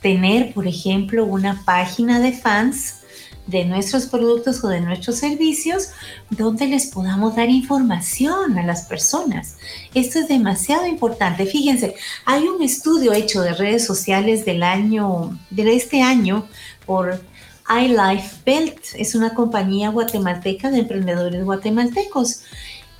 Tener, 0.00 0.54
por 0.54 0.66
ejemplo, 0.66 1.26
una 1.26 1.62
página 1.66 2.20
de 2.20 2.32
fans 2.32 3.01
de 3.46 3.64
nuestros 3.64 4.06
productos 4.06 4.62
o 4.62 4.68
de 4.68 4.80
nuestros 4.80 5.16
servicios 5.16 5.88
donde 6.30 6.66
les 6.66 6.86
podamos 6.86 7.34
dar 7.36 7.50
información 7.50 8.56
a 8.58 8.64
las 8.64 8.82
personas. 8.82 9.56
Esto 9.94 10.20
es 10.20 10.28
demasiado 10.28 10.86
importante. 10.86 11.46
Fíjense, 11.46 11.96
hay 12.24 12.44
un 12.44 12.62
estudio 12.62 13.12
hecho 13.12 13.42
de 13.42 13.54
redes 13.54 13.84
sociales 13.84 14.44
del 14.44 14.62
año, 14.62 15.36
de 15.50 15.74
este 15.74 16.02
año, 16.02 16.46
por 16.86 17.20
iLife 17.68 18.36
Belt. 18.44 18.78
Es 18.94 19.14
una 19.14 19.34
compañía 19.34 19.90
guatemalteca 19.90 20.70
de 20.70 20.80
emprendedores 20.80 21.44
guatemaltecos. 21.44 22.42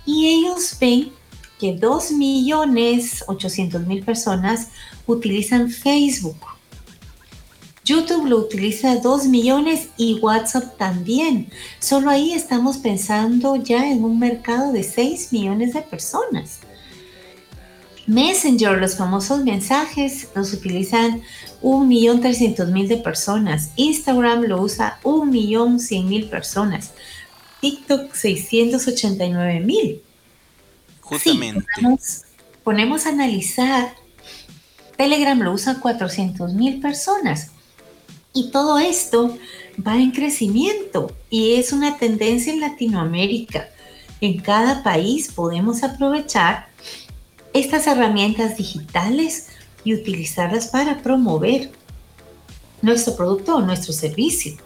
Y 0.05 0.29
ellos 0.29 0.77
ven 0.81 1.13
que 1.61 1.79
2.800.000 1.79 4.05
personas 4.05 4.69
utilizan 5.07 5.71
Facebook 5.71 6.52
YouTube 7.93 8.27
lo 8.27 8.39
utiliza 8.39 8.97
2 8.97 9.27
millones 9.27 9.89
y 9.99 10.19
WhatsApp 10.21 10.79
también. 10.79 11.51
Solo 11.79 12.09
ahí 12.09 12.33
estamos 12.33 12.79
pensando 12.79 13.57
ya 13.57 13.91
en 13.91 14.03
un 14.03 14.19
mercado 14.19 14.73
de 14.73 14.83
6 14.83 15.31
millones 15.31 15.75
de 15.75 15.83
personas. 15.83 16.61
Messenger, 18.07 18.79
los 18.79 18.97
famosos 18.97 19.45
mensajes, 19.45 20.29
los 20.35 20.55
utilizan 20.55 21.23
1.300.000 21.63 22.89
de 22.89 22.97
personas. 22.97 23.71
Instagram 23.77 24.45
lo 24.45 24.63
usa 24.63 24.99
1.100.000 25.03 26.31
personas. 26.31 26.93
TikTok 27.61 28.13
689.000. 28.13 30.01
Justamente. 31.03 31.67
ponemos, 31.77 32.23
ponemos, 32.65 33.07
a 33.07 33.11
analizar. 33.11 33.95
Telegram 34.97 35.39
lo 35.39 35.53
usa 35.53 35.79
400.000 35.81 36.81
personas. 36.81 37.52
Y 38.35 38.51
todo 38.51 38.79
esto 38.79 39.37
va 39.87 39.97
en 39.97 40.13
crecimiento 40.13 41.15
y 41.29 41.55
es 41.55 41.73
una 41.73 41.99
tendencia 41.99 42.53
en 42.53 42.61
Latinoamérica. 42.61 43.69
En 44.21 44.41
cada 44.41 44.83
país 44.83 45.31
podemos 45.33 45.83
aprovechar 45.83 46.69
estas 47.53 47.87
herramientas 47.87 48.57
digitales 48.57 49.49
y 49.85 49.95
utilizarlas 49.95 50.69
para 50.69 51.03
promover 51.03 51.71
nuestro 52.81 53.17
producto 53.17 53.57
o 53.57 53.61
nuestro 53.61 53.93
servicio. 53.93 54.57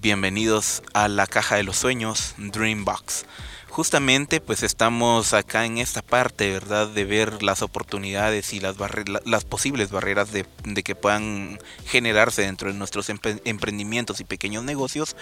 bienvenidos 0.00 0.82
a 0.92 1.08
la 1.08 1.26
caja 1.26 1.56
de 1.56 1.64
los 1.64 1.78
sueños 1.78 2.34
Dreambox. 2.38 3.24
Justamente 3.72 4.42
pues 4.42 4.62
estamos 4.62 5.32
acá 5.32 5.64
en 5.64 5.78
esta 5.78 6.02
parte, 6.02 6.52
¿verdad? 6.52 6.88
De 6.88 7.06
ver 7.06 7.42
las 7.42 7.62
oportunidades 7.62 8.52
y 8.52 8.60
las, 8.60 8.76
las 9.24 9.44
posibles 9.46 9.90
barreras 9.90 10.30
de, 10.30 10.44
que 10.84 10.94
puedan 10.94 11.58
generarse 11.86 12.42
dentro 12.42 12.70
de 12.70 12.78
nuestros 12.78 13.08
emprendimientos 13.08 14.20
y 14.20 14.24
pequeños 14.24 14.62
negocios, 14.64 15.16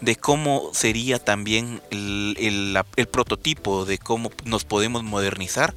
de 0.00 0.16
cómo 0.16 0.70
sería 0.72 1.18
también 1.18 1.82
el 1.90 2.78
prototipo 3.12 3.84
de 3.84 3.98
cómo 3.98 4.30
nos 4.46 4.64
podemos 4.64 5.04
modernizar 5.04 5.74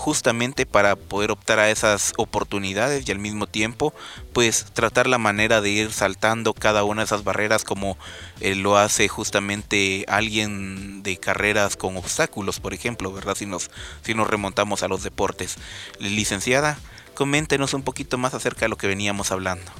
justamente 0.00 0.64
para 0.64 0.96
poder 0.96 1.30
optar 1.30 1.58
a 1.58 1.68
esas 1.68 2.14
oportunidades 2.16 3.06
y 3.06 3.12
al 3.12 3.18
mismo 3.18 3.46
tiempo 3.46 3.92
pues 4.32 4.64
tratar 4.72 5.06
la 5.06 5.18
manera 5.18 5.60
de 5.60 5.68
ir 5.68 5.92
saltando 5.92 6.54
cada 6.54 6.84
una 6.84 7.02
de 7.02 7.04
esas 7.04 7.22
barreras 7.22 7.64
como 7.64 7.98
eh, 8.40 8.54
lo 8.54 8.78
hace 8.78 9.08
justamente 9.08 10.06
alguien 10.08 11.02
de 11.02 11.18
carreras 11.18 11.76
con 11.76 11.98
obstáculos 11.98 12.60
por 12.60 12.72
ejemplo 12.72 13.12
verdad 13.12 13.34
si 13.34 13.44
nos 13.44 13.70
si 14.02 14.14
nos 14.14 14.26
remontamos 14.26 14.82
a 14.82 14.88
los 14.88 15.02
deportes. 15.02 15.58
Licenciada 15.98 16.78
coméntenos 17.14 17.74
un 17.74 17.82
poquito 17.82 18.16
más 18.16 18.32
acerca 18.32 18.60
de 18.62 18.70
lo 18.70 18.78
que 18.78 18.86
veníamos 18.86 19.30
hablando. 19.30 19.70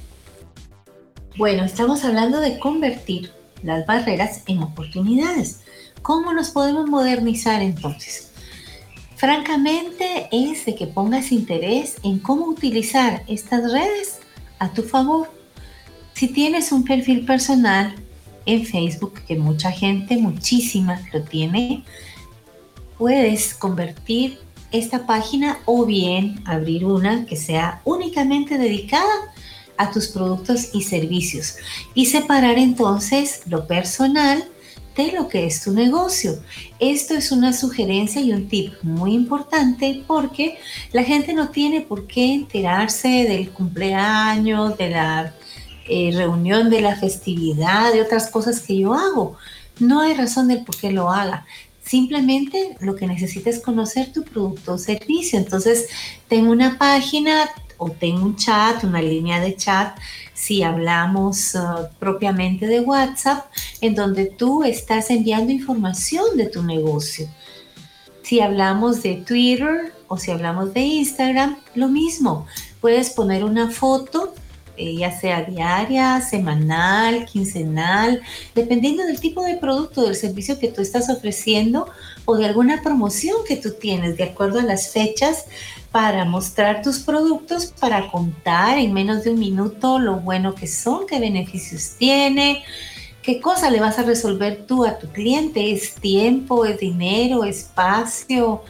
Bueno 1.39 1.65
estamos 1.65 2.05
hablando 2.05 2.41
de 2.41 2.59
convertir 2.59 3.33
las 3.63 3.87
barreras 3.87 4.43
en 4.47 4.63
oportunidades. 4.63 5.63
Cómo 6.03 6.35
nos 6.35 6.51
podemos 6.51 6.91
modernizar 6.91 7.63
entonces 7.63 8.30
francamente 9.21 10.31
es 10.33 10.65
de 10.65 10.75
que 10.75 10.87
pongas 10.87 11.31
interés 11.31 11.97
en 12.03 12.21
cómo 12.21 12.47
utilizar 12.47 13.23
estas 13.29 13.71
redes 13.71 14.21
a 14.59 14.73
tu 14.73 14.83
favor. 14.83 15.31
Si 16.15 16.29
tienes 16.29 16.73
un 16.73 16.85
perfil 16.85 17.27
personal 17.27 17.95
en 18.47 18.65
Facebook, 18.65 19.21
que 19.29 19.37
mucha 19.37 19.71
gente, 19.73 20.17
muchísima 20.17 21.03
lo 21.13 21.23
tiene, 21.23 21.85
puedes 22.97 23.53
convertir 23.53 24.39
esta 24.73 25.07
página 25.07 25.59
o 25.67 25.85
bien 25.85 26.43
abrir 26.47 26.87
una 26.87 27.27
que 27.27 27.37
sea 27.37 27.83
únicamente 27.85 28.57
dedicada 28.57 29.35
a 29.77 29.91
tus 29.91 30.09
productos 30.09 30.71
y 30.73 30.81
servicios 30.81 31.57
y 31.93 32.07
separar 32.07 32.57
entonces 32.57 33.43
lo 33.45 33.67
personal 33.67 34.49
de 35.07 35.13
lo 35.13 35.29
que 35.29 35.47
es 35.47 35.63
tu 35.63 35.73
negocio. 35.73 36.39
Esto 36.79 37.15
es 37.15 37.33
una 37.33 37.53
sugerencia 37.53 38.21
y 38.21 38.33
un 38.33 38.49
tip 38.49 38.75
muy 38.83 39.15
importante 39.15 40.03
porque 40.07 40.59
la 40.93 41.03
gente 41.03 41.33
no 41.33 41.49
tiene 41.51 41.81
por 41.81 42.07
qué 42.07 42.35
enterarse 42.35 43.09
del 43.09 43.51
cumpleaños, 43.51 44.77
de 44.77 44.91
la 44.91 45.35
eh, 45.89 46.13
reunión, 46.15 46.71
de 46.71 46.81
la 46.81 46.97
festividad, 46.97 47.93
de 47.93 48.03
otras 48.03 48.31
cosas 48.31 48.61
que 48.61 48.79
yo 48.79 48.95
hago. 48.95 49.37
No 49.79 50.01
hay 50.01 50.15
razón 50.15 50.49
del 50.49 50.65
por 50.65 50.77
qué 50.77 50.91
lo 50.91 51.11
haga. 51.11 51.47
Simplemente 51.85 52.77
lo 52.81 52.95
que 52.95 53.07
necesitas 53.07 53.57
es 53.57 53.63
conocer 53.63 54.13
tu 54.13 54.23
producto 54.23 54.75
o 54.75 54.79
servicio. 54.79 55.39
Entonces, 55.39 55.89
tengo 56.29 56.53
una 56.53 56.79
página 56.79 57.51
o 57.81 57.91
tengo 57.91 58.27
un 58.27 58.37
chat, 58.37 58.85
una 58.85 59.01
línea 59.01 59.41
de 59.41 59.57
chat 59.57 59.99
si 60.35 60.63
hablamos 60.63 61.55
uh, 61.55 61.89
propiamente 61.99 62.67
de 62.67 62.81
WhatsApp, 62.81 63.47
en 63.81 63.95
donde 63.95 64.27
tú 64.27 64.65
estás 64.65 65.11
enviando 65.11 65.53
información 65.53 66.37
de 66.37 66.47
tu 66.47 66.63
negocio. 66.63 67.27
Si 68.23 68.41
hablamos 68.41 69.03
de 69.03 69.17
Twitter 69.17 69.93
o 70.09 70.17
si 70.19 70.31
hablamos 70.31 70.73
de 70.73 70.81
Instagram, 70.81 71.57
lo 71.75 71.89
mismo. 71.89 72.47
Puedes 72.81 73.11
poner 73.11 73.45
una 73.45 73.71
foto, 73.71 74.35
eh, 74.77 74.97
ya 74.97 75.11
sea 75.11 75.43
diaria, 75.43 76.21
semanal, 76.21 77.27
quincenal, 77.27 78.23
dependiendo 78.55 79.05
del 79.05 79.21
tipo 79.21 79.43
de 79.45 79.57
producto, 79.57 80.03
del 80.03 80.17
servicio 80.17 80.59
que 80.59 80.69
tú 80.69 80.81
estás 80.81 81.11
ofreciendo 81.11 81.87
o 82.31 82.37
de 82.37 82.47
alguna 82.47 82.81
promoción 82.81 83.39
que 83.45 83.57
tú 83.57 83.73
tienes, 83.73 84.17
de 84.17 84.23
acuerdo 84.23 84.61
a 84.61 84.63
las 84.63 84.93
fechas 84.93 85.47
para 85.91 86.25
mostrar 86.25 86.81
tus 86.81 87.01
productos, 87.01 87.75
para 87.81 88.09
contar 88.09 88.79
en 88.79 88.93
menos 88.93 89.25
de 89.25 89.31
un 89.31 89.41
minuto 89.41 89.99
lo 89.99 90.21
bueno 90.21 90.55
que 90.55 90.69
son, 90.69 91.09
qué 91.09 91.19
beneficios 91.19 91.97
tiene, 91.99 92.63
qué 93.21 93.41
cosa 93.41 93.69
le 93.69 93.81
vas 93.81 93.99
a 93.99 94.05
resolver 94.05 94.65
tú 94.65 94.85
a 94.85 94.97
tu 95.01 95.09
cliente, 95.09 95.73
es 95.73 95.95
tiempo, 95.95 96.65
es 96.65 96.79
dinero, 96.79 97.43
espacio, 97.43 98.63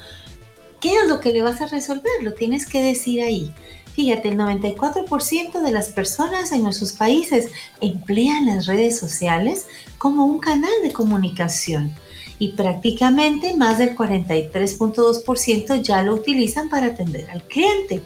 qué 0.80 0.94
es 0.94 1.06
lo 1.06 1.20
que 1.20 1.34
le 1.34 1.42
vas 1.42 1.60
a 1.60 1.66
resolver, 1.66 2.12
lo 2.22 2.32
tienes 2.32 2.66
que 2.66 2.82
decir 2.82 3.20
ahí. 3.20 3.52
Fíjate, 3.92 4.30
el 4.30 4.38
94% 4.38 5.60
de 5.60 5.70
las 5.70 5.90
personas 5.90 6.50
en 6.52 6.62
nuestros 6.62 6.92
países 6.92 7.50
emplean 7.82 8.46
las 8.46 8.64
redes 8.64 8.98
sociales 8.98 9.66
como 9.98 10.24
un 10.24 10.38
canal 10.38 10.72
de 10.82 10.94
comunicación 10.94 11.94
y 12.40 12.48
prácticamente 12.52 13.54
más 13.54 13.78
del 13.78 13.94
43.2% 13.94 15.82
ya 15.82 16.02
lo 16.02 16.14
utilizan 16.14 16.70
para 16.70 16.86
atender 16.86 17.30
al 17.30 17.44
cliente. 17.44 18.02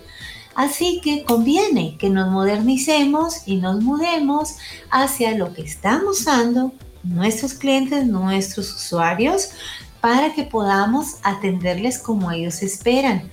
Así 0.57 1.01
que 1.03 1.25
conviene 1.25 1.97
que 1.99 2.11
nos 2.11 2.31
modernicemos 2.31 3.47
y 3.47 3.57
nos 3.57 3.81
mudemos 3.83 4.57
hacia 4.91 5.37
lo 5.37 5.55
que 5.55 5.63
están 5.63 6.05
usando 6.05 6.73
nuestros 7.05 7.55
clientes, 7.55 8.07
nuestros 8.07 8.75
usuarios, 8.75 9.51
para 10.01 10.35
que 10.35 10.43
podamos 10.43 11.17
atenderles 11.23 11.99
como 11.99 12.31
ellos 12.31 12.63
esperan 12.63 13.31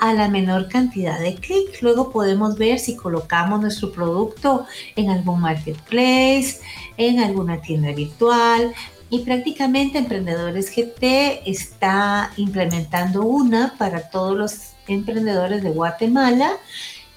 a 0.00 0.14
la 0.14 0.28
menor 0.28 0.68
cantidad 0.68 1.20
de 1.20 1.36
clics. 1.36 1.80
Luego 1.80 2.10
podemos 2.10 2.58
ver 2.58 2.80
si 2.80 2.96
colocamos 2.96 3.60
nuestro 3.60 3.92
producto 3.92 4.66
en 4.96 5.10
algún 5.10 5.40
marketplace, 5.40 6.60
en 6.96 7.20
alguna 7.20 7.60
tienda 7.60 7.92
virtual, 7.92 8.74
y 9.10 9.20
prácticamente 9.20 9.98
Emprendedores 9.98 10.70
GT 10.74 11.42
está 11.44 12.32
implementando 12.36 13.22
una 13.22 13.74
para 13.76 14.08
todos 14.08 14.36
los 14.36 14.54
emprendedores 14.86 15.62
de 15.62 15.70
Guatemala 15.70 16.52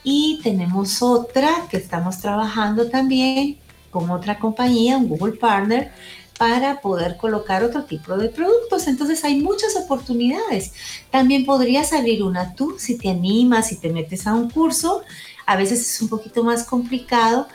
y 0.04 0.40
tenemos 0.44 1.02
otra 1.02 1.68
que 1.70 1.78
estamos 1.78 2.18
trabajando 2.20 2.90
también 2.90 3.58
con 3.92 4.10
otra 4.10 4.40
compañía, 4.40 4.98
un 4.98 5.08
Google 5.08 5.34
Partner, 5.34 5.92
para 6.38 6.82
poder 6.82 7.16
colocar 7.18 7.64
otro 7.64 7.84
tipo 7.84 8.18
de 8.18 8.30
productos. 8.30 8.88
Entonces 8.88 9.24
hay 9.24 9.40
muchas 9.40 9.76
oportunidades. 9.76 10.74
También 11.12 11.46
podrías 11.46 11.94
abrir 11.94 12.24
una 12.24 12.56
tú 12.56 12.76
si 12.80 12.98
te 12.98 13.10
animas, 13.10 13.68
si 13.68 13.78
te 13.78 13.90
metes 13.90 14.26
a 14.26 14.34
un 14.34 14.50
curso. 14.50 15.04
A 15.46 15.56
veces 15.56 15.82
es 15.82 16.02
un 16.02 16.10
poquito 16.10 16.44
más 16.44 16.64
complicado, 16.64 17.48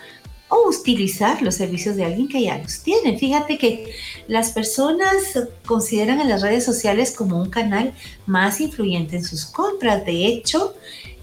o 0.48 0.68
utilizar 0.68 1.42
los 1.42 1.56
servicios 1.56 1.96
de 1.96 2.04
alguien 2.04 2.28
que 2.28 2.42
ya 2.42 2.58
los 2.58 2.80
tiene. 2.80 3.18
Fíjate 3.18 3.58
que 3.58 3.92
las 4.26 4.52
personas 4.52 5.16
consideran 5.66 6.20
a 6.20 6.24
las 6.24 6.42
redes 6.42 6.64
sociales 6.64 7.12
como 7.12 7.40
un 7.40 7.50
canal 7.50 7.92
más 8.26 8.60
influyente 8.60 9.16
en 9.16 9.24
sus 9.24 9.44
compras. 9.46 10.04
De 10.04 10.26
hecho, 10.26 10.74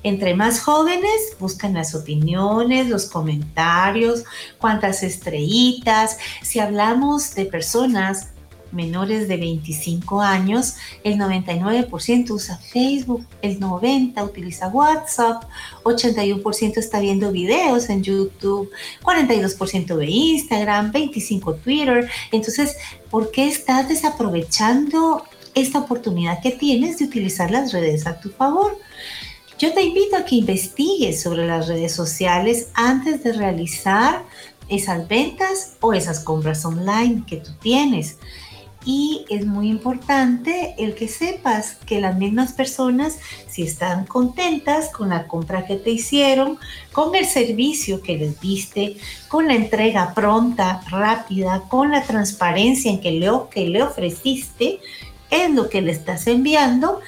entre 0.04 0.36
más 0.36 0.60
jóvenes 0.60 1.36
buscan 1.40 1.74
las 1.74 1.96
opiniones, 1.96 2.88
los 2.88 3.08
comentarios, 3.08 4.24
cuántas 4.60 5.02
estrellitas. 5.02 6.20
Si 6.44 6.60
hablamos 6.60 7.34
de 7.34 7.46
personas 7.46 8.30
menores 8.76 9.28
de 9.28 9.38
25 9.38 10.22
años, 10.22 10.76
el 11.04 11.18
99% 11.18 12.30
usa 12.32 12.58
Facebook, 12.58 13.26
el 13.42 13.60
90% 13.60 14.24
utiliza 14.24 14.68
WhatsApp, 14.68 15.44
81% 15.84 16.78
está 16.78 17.00
viendo 17.00 17.32
videos 17.32 17.90
en 17.90 18.04
YouTube, 18.04 18.70
42% 19.02 19.98
ve 19.98 20.06
Instagram, 20.08 20.92
25% 20.92 21.62
Twitter. 21.62 22.10
Entonces, 22.32 22.76
¿por 23.10 23.32
qué 23.32 23.48
estás 23.48 23.88
desaprovechando 23.88 25.24
esta 25.54 25.80
oportunidad 25.80 26.42
que 26.42 26.52
tienes 26.52 27.00
de 27.00 27.06
utilizar 27.06 27.50
las 27.50 27.72
redes 27.72 28.06
a 28.06 28.20
tu 28.20 28.30
favor? 28.30 28.78
Yo 29.58 29.74
te 29.74 29.84
invito 29.84 30.18
a 30.18 30.26
que 30.26 30.36
investigues 30.36 31.22
sobre 31.22 31.48
las 31.48 31.68
redes 31.68 31.94
sociales 31.94 32.68
antes 32.74 33.24
de 33.24 33.32
realizar 33.32 34.26
esas 34.68 35.08
ventas 35.08 35.78
o 35.80 35.94
esas 35.94 36.20
compras 36.20 36.66
online 36.66 37.24
que 37.26 37.38
tú 37.38 37.52
tienes 37.62 38.18
y 38.86 39.26
es 39.30 39.46
muy 39.48 39.70
importante 39.70 40.76
el 40.78 40.94
que 40.94 41.08
sepas 41.08 41.78
que 41.88 42.00
las 42.00 42.18
mismas 42.18 42.54
personas, 42.54 43.18
si 43.50 43.64
están 43.64 44.06
contentas 44.06 44.90
con 44.90 45.10
la 45.10 45.28
compra 45.28 45.66
que 45.66 45.76
te 45.76 45.90
hicieron, 45.90 46.60
con 46.92 47.16
el 47.16 47.26
servicio 47.26 48.02
que 48.02 48.18
les 48.18 48.40
diste, 48.40 48.98
con 49.28 49.48
la 49.48 49.56
entrega 49.56 50.14
pronta, 50.14 50.82
rápida, 50.90 51.64
con 51.68 51.92
la 51.92 52.04
transparencia 52.04 52.92
en 52.92 53.02
que 53.02 53.12
le, 53.12 53.32
que 53.50 53.68
le 53.68 53.82
ofreciste, 53.82 54.80
es 55.32 55.50
lo 55.50 55.68
que 55.68 55.82
le 55.82 55.92
estás 55.92 56.28
enviando. 56.28 57.00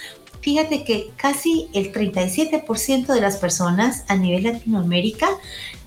Fíjate 0.42 0.84
que 0.84 1.12
casi 1.16 1.70
el 1.74 1.94
37% 1.94 3.06
de 3.06 3.22
las 3.22 3.38
personas 3.38 4.04
a 4.08 4.16
nivel 4.16 4.44
Latinoamérica 4.44 5.30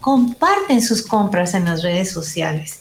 comparten 0.01 0.83
sus 0.83 1.03
compras 1.03 1.55
en 1.55 1.65
las 1.65 1.83
redes 1.83 2.13
sociales 2.13 2.80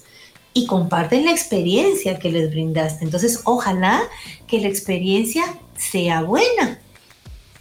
y 0.59 0.65
comparten 0.65 1.25
la 1.25 1.31
experiencia 1.31 2.19
que 2.19 2.31
les 2.31 2.49
brindaste. 2.51 3.03
Entonces, 3.05 3.41
ojalá 3.45 4.01
que 4.47 4.59
la 4.59 4.67
experiencia 4.67 5.43
sea 5.75 6.21
buena. 6.23 6.79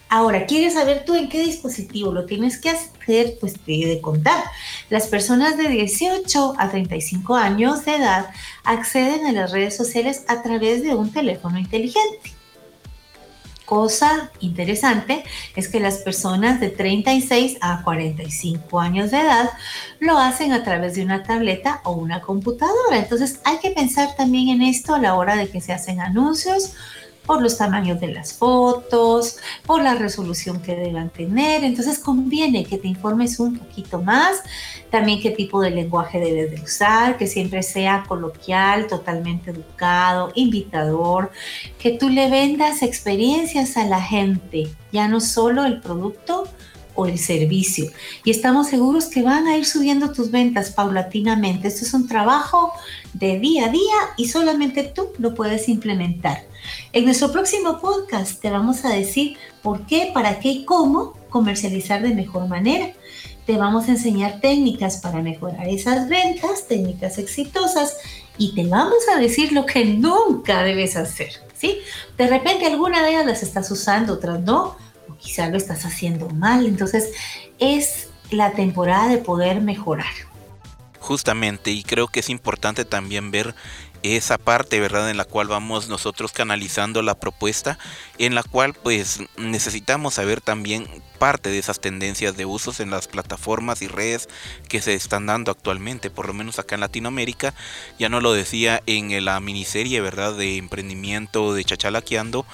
Ahora, 0.08 0.46
¿quieres 0.46 0.74
saber 0.74 1.04
tú 1.04 1.14
en 1.14 1.28
qué 1.28 1.42
dispositivo 1.42 2.12
lo 2.12 2.24
tienes 2.24 2.58
que 2.58 2.70
mujer 3.08 3.36
pues 3.40 3.54
debe 3.66 4.00
contar. 4.00 4.44
Las 4.90 5.06
personas 5.06 5.56
de 5.56 5.68
18 5.68 6.54
a 6.58 6.70
35 6.70 7.34
años 7.34 7.84
de 7.84 7.96
edad 7.96 8.30
acceden 8.64 9.26
a 9.26 9.32
las 9.32 9.50
redes 9.50 9.76
sociales 9.76 10.24
a 10.28 10.42
través 10.42 10.82
de 10.82 10.94
un 10.94 11.10
teléfono 11.10 11.58
inteligente 11.58 12.37
cosa 13.68 14.30
interesante 14.40 15.24
es 15.54 15.68
que 15.68 15.78
las 15.78 15.98
personas 15.98 16.58
de 16.58 16.70
36 16.70 17.58
a 17.60 17.82
45 17.82 18.80
años 18.80 19.10
de 19.10 19.20
edad 19.20 19.50
lo 20.00 20.16
hacen 20.16 20.52
a 20.52 20.64
través 20.64 20.94
de 20.94 21.04
una 21.04 21.22
tableta 21.22 21.82
o 21.84 21.92
una 21.92 22.22
computadora. 22.22 22.96
Entonces 22.96 23.40
hay 23.44 23.58
que 23.58 23.70
pensar 23.72 24.16
también 24.16 24.48
en 24.48 24.62
esto 24.62 24.94
a 24.94 24.98
la 24.98 25.14
hora 25.16 25.36
de 25.36 25.50
que 25.50 25.60
se 25.60 25.74
hacen 25.74 26.00
anuncios 26.00 26.72
por 27.28 27.42
los 27.42 27.58
tamaños 27.58 28.00
de 28.00 28.08
las 28.08 28.32
fotos, 28.32 29.36
por 29.66 29.82
la 29.82 29.94
resolución 29.94 30.62
que 30.62 30.74
deban 30.74 31.10
tener. 31.10 31.62
Entonces 31.62 31.98
conviene 31.98 32.64
que 32.64 32.78
te 32.78 32.88
informes 32.88 33.38
un 33.38 33.58
poquito 33.58 34.00
más, 34.00 34.42
también 34.90 35.20
qué 35.20 35.30
tipo 35.30 35.60
de 35.60 35.68
lenguaje 35.70 36.18
debes 36.18 36.50
de 36.52 36.62
usar, 36.62 37.18
que 37.18 37.26
siempre 37.26 37.62
sea 37.62 38.06
coloquial, 38.08 38.86
totalmente 38.86 39.50
educado, 39.50 40.32
invitador, 40.36 41.30
que 41.78 41.90
tú 41.90 42.08
le 42.08 42.30
vendas 42.30 42.80
experiencias 42.80 43.76
a 43.76 43.84
la 43.84 44.00
gente, 44.00 44.68
ya 44.90 45.06
no 45.06 45.20
solo 45.20 45.66
el 45.66 45.82
producto, 45.82 46.48
o 46.98 47.06
el 47.06 47.16
servicio. 47.16 47.92
Y 48.24 48.32
estamos 48.32 48.66
seguros 48.66 49.06
que 49.06 49.22
van 49.22 49.46
a 49.46 49.56
ir 49.56 49.64
subiendo 49.64 50.10
tus 50.10 50.32
ventas 50.32 50.70
paulatinamente. 50.70 51.68
Esto 51.68 51.84
es 51.84 51.94
un 51.94 52.08
trabajo 52.08 52.72
de 53.12 53.38
día 53.38 53.66
a 53.66 53.68
día 53.68 53.94
y 54.16 54.28
solamente 54.28 54.82
tú 54.82 55.12
lo 55.18 55.32
puedes 55.32 55.68
implementar. 55.68 56.42
En 56.92 57.04
nuestro 57.04 57.30
próximo 57.30 57.78
podcast 57.80 58.40
te 58.40 58.50
vamos 58.50 58.84
a 58.84 58.88
decir 58.88 59.36
por 59.62 59.86
qué, 59.86 60.10
para 60.12 60.40
qué 60.40 60.48
y 60.48 60.64
cómo 60.64 61.14
comercializar 61.30 62.02
de 62.02 62.16
mejor 62.16 62.48
manera. 62.48 62.92
Te 63.46 63.56
vamos 63.56 63.86
a 63.86 63.92
enseñar 63.92 64.40
técnicas 64.40 64.96
para 64.96 65.22
mejorar 65.22 65.68
esas 65.68 66.08
ventas, 66.08 66.66
técnicas 66.66 67.18
exitosas 67.18 67.96
y 68.38 68.56
te 68.56 68.66
vamos 68.66 68.98
a 69.14 69.20
decir 69.20 69.52
lo 69.52 69.66
que 69.66 69.84
nunca 69.84 70.64
debes 70.64 70.96
hacer. 70.96 71.30
¿sí? 71.56 71.78
De 72.16 72.26
repente 72.26 72.66
alguna 72.66 73.04
de 73.04 73.10
ellas 73.10 73.26
las 73.26 73.44
estás 73.44 73.70
usando, 73.70 74.14
otras 74.14 74.40
no 74.40 74.87
quizá 75.18 75.48
lo 75.48 75.56
estás 75.56 75.84
haciendo 75.84 76.28
mal. 76.30 76.66
Entonces 76.66 77.10
es 77.58 78.08
la 78.30 78.52
temporada 78.52 79.08
de 79.08 79.18
poder 79.18 79.60
mejorar. 79.60 80.12
Justamente, 81.00 81.70
y 81.70 81.84
creo 81.84 82.08
que 82.08 82.20
es 82.20 82.28
importante 82.28 82.84
también 82.84 83.30
ver 83.30 83.54
esa 84.02 84.38
parte, 84.38 84.80
¿verdad? 84.80 85.10
En 85.10 85.16
la 85.16 85.24
cual 85.24 85.48
vamos 85.48 85.88
nosotros 85.88 86.32
canalizando 86.32 87.02
la 87.02 87.18
propuesta, 87.18 87.78
en 88.18 88.34
la 88.34 88.42
cual 88.42 88.74
pues 88.74 89.20
necesitamos 89.36 90.14
saber 90.14 90.40
también 90.40 90.86
parte 91.18 91.50
de 91.50 91.58
esas 91.58 91.80
tendencias 91.80 92.36
de 92.36 92.46
usos 92.46 92.80
en 92.80 92.90
las 92.90 93.08
plataformas 93.08 93.82
y 93.82 93.88
redes 93.88 94.28
que 94.68 94.80
se 94.80 94.94
están 94.94 95.26
dando 95.26 95.50
actualmente, 95.50 96.10
por 96.10 96.28
lo 96.28 96.34
menos 96.34 96.58
acá 96.58 96.76
en 96.76 96.80
Latinoamérica. 96.80 97.54
Ya 97.98 98.08
no 98.08 98.20
lo 98.20 98.32
decía 98.32 98.82
en 98.86 99.24
la 99.24 99.40
miniserie, 99.40 100.00
¿verdad? 100.00 100.34
De 100.34 100.56
emprendimiento 100.56 101.54
de 101.54 101.64
Chachalaqueando, 101.64 102.46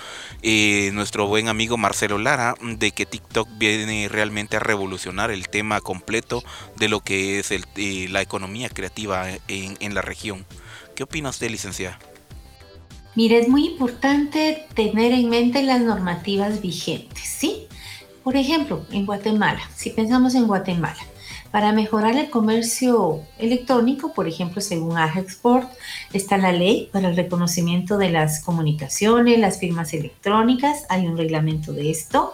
eh, 0.43 0.91
nuestro 0.95 1.27
buen 1.27 1.49
amigo 1.49 1.77
Marcelo 1.77 2.19
Lara, 2.19 2.55
de 2.61 2.91
que 2.93 3.07
TikTok 3.07 3.49
viene 3.59 4.09
realmente 4.09 4.57
a 4.57 4.61
revolucionar 4.61 5.31
el 5.31 5.49
tema 5.49 5.81
completo 5.81 6.43
de 6.77 6.89
lo 6.89 7.01
que 7.01 7.39
es 7.39 7.51
el, 7.51 7.67
eh, 7.77 8.09
la 8.11 8.23
economía 8.23 8.69
creativa 8.69 9.29
en, 9.49 9.77
en 9.81 9.95
la 9.95 10.03
región. 10.03 10.47
¿Qué 10.95 11.03
opina 11.03 11.31
usted, 11.31 11.51
licenciada? 11.51 11.99
Mire, 13.17 13.39
es 13.39 13.49
muy 13.49 13.67
importante 13.67 14.67
tener 14.75 15.13
en 15.13 15.29
mente 15.29 15.63
las 15.63 15.81
normativas 15.81 16.61
vigentes, 16.61 17.25
¿sí? 17.25 17.67
Por 18.23 18.37
ejemplo, 18.37 18.85
en 18.91 19.07
Guatemala, 19.07 19.61
si 19.75 19.91
pensamos 19.91 20.35
en 20.35 20.47
Guatemala, 20.47 21.01
para 21.51 21.73
mejorar 21.73 22.17
el 22.17 22.31
comercio 22.31 23.21
electrónico, 23.39 24.13
por 24.13 24.27
ejemplo, 24.27 24.61
según 24.61 24.99
Export, 24.99 25.71
está 26.13 26.37
la 26.37 26.51
ley 26.51 26.89
para 26.93 27.11
el 27.11 27.17
reconocimiento 27.17 27.97
de 27.97 28.11
las 28.11 28.43
comunicaciones, 28.43 29.39
las 29.39 29.61
firmas 29.61 29.95
electrónicas, 29.95 30.85
hay 30.89 31.07
un 31.07 31.17
reglamento 31.17 31.73
de 31.73 31.91
esto. 31.91 32.33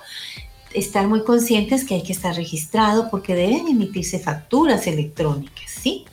Estar 0.73 1.07
muy 1.07 1.25
conscientes 1.25 1.85
que 1.85 1.96
hay 1.96 2.03
que 2.03 2.12
estar 2.12 2.35
registrado 2.35 3.11
porque 3.11 3.35
deben 3.35 3.68
emitirse 3.68 4.20
facturas 4.20 4.87
electrónicas, 4.87 5.70
¿sí? 5.70 6.07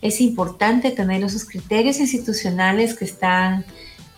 Es 0.00 0.20
importante 0.20 0.90
tener 0.90 1.22
esos 1.24 1.44
criterios 1.44 1.98
institucionales 2.00 2.94
que 2.94 3.04
están 3.04 3.64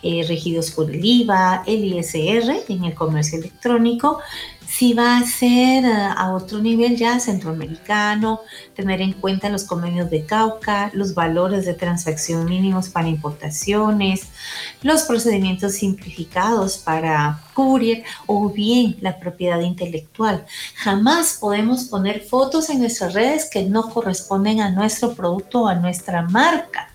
eh, 0.07 0.23
regidos 0.27 0.69
por 0.69 0.91
el 0.91 1.03
IVA, 1.03 1.63
el 1.65 1.83
ISR 1.83 2.63
en 2.69 2.83
el 2.83 2.93
comercio 2.93 3.39
electrónico, 3.39 4.19
si 4.67 4.93
va 4.93 5.17
a 5.17 5.25
ser 5.25 5.83
eh, 5.83 6.09
a 6.15 6.31
otro 6.31 6.59
nivel 6.59 6.95
ya 6.95 7.19
centroamericano, 7.19 8.41
tener 8.75 9.01
en 9.01 9.13
cuenta 9.13 9.49
los 9.49 9.63
convenios 9.63 10.11
de 10.11 10.23
Cauca, 10.23 10.91
los 10.93 11.15
valores 11.15 11.65
de 11.65 11.73
transacción 11.73 12.45
mínimos 12.45 12.89
para 12.89 13.07
importaciones, 13.07 14.27
los 14.83 15.01
procedimientos 15.03 15.73
simplificados 15.73 16.77
para 16.77 17.41
courier 17.55 18.03
o 18.27 18.51
bien 18.51 18.97
la 19.01 19.17
propiedad 19.17 19.61
intelectual. 19.61 20.45
Jamás 20.75 21.37
podemos 21.41 21.85
poner 21.85 22.21
fotos 22.21 22.69
en 22.69 22.77
nuestras 22.77 23.15
redes 23.15 23.49
que 23.49 23.63
no 23.63 23.89
corresponden 23.89 24.61
a 24.61 24.69
nuestro 24.69 25.15
producto 25.15 25.63
o 25.63 25.67
a 25.67 25.73
nuestra 25.73 26.21
marca 26.21 26.91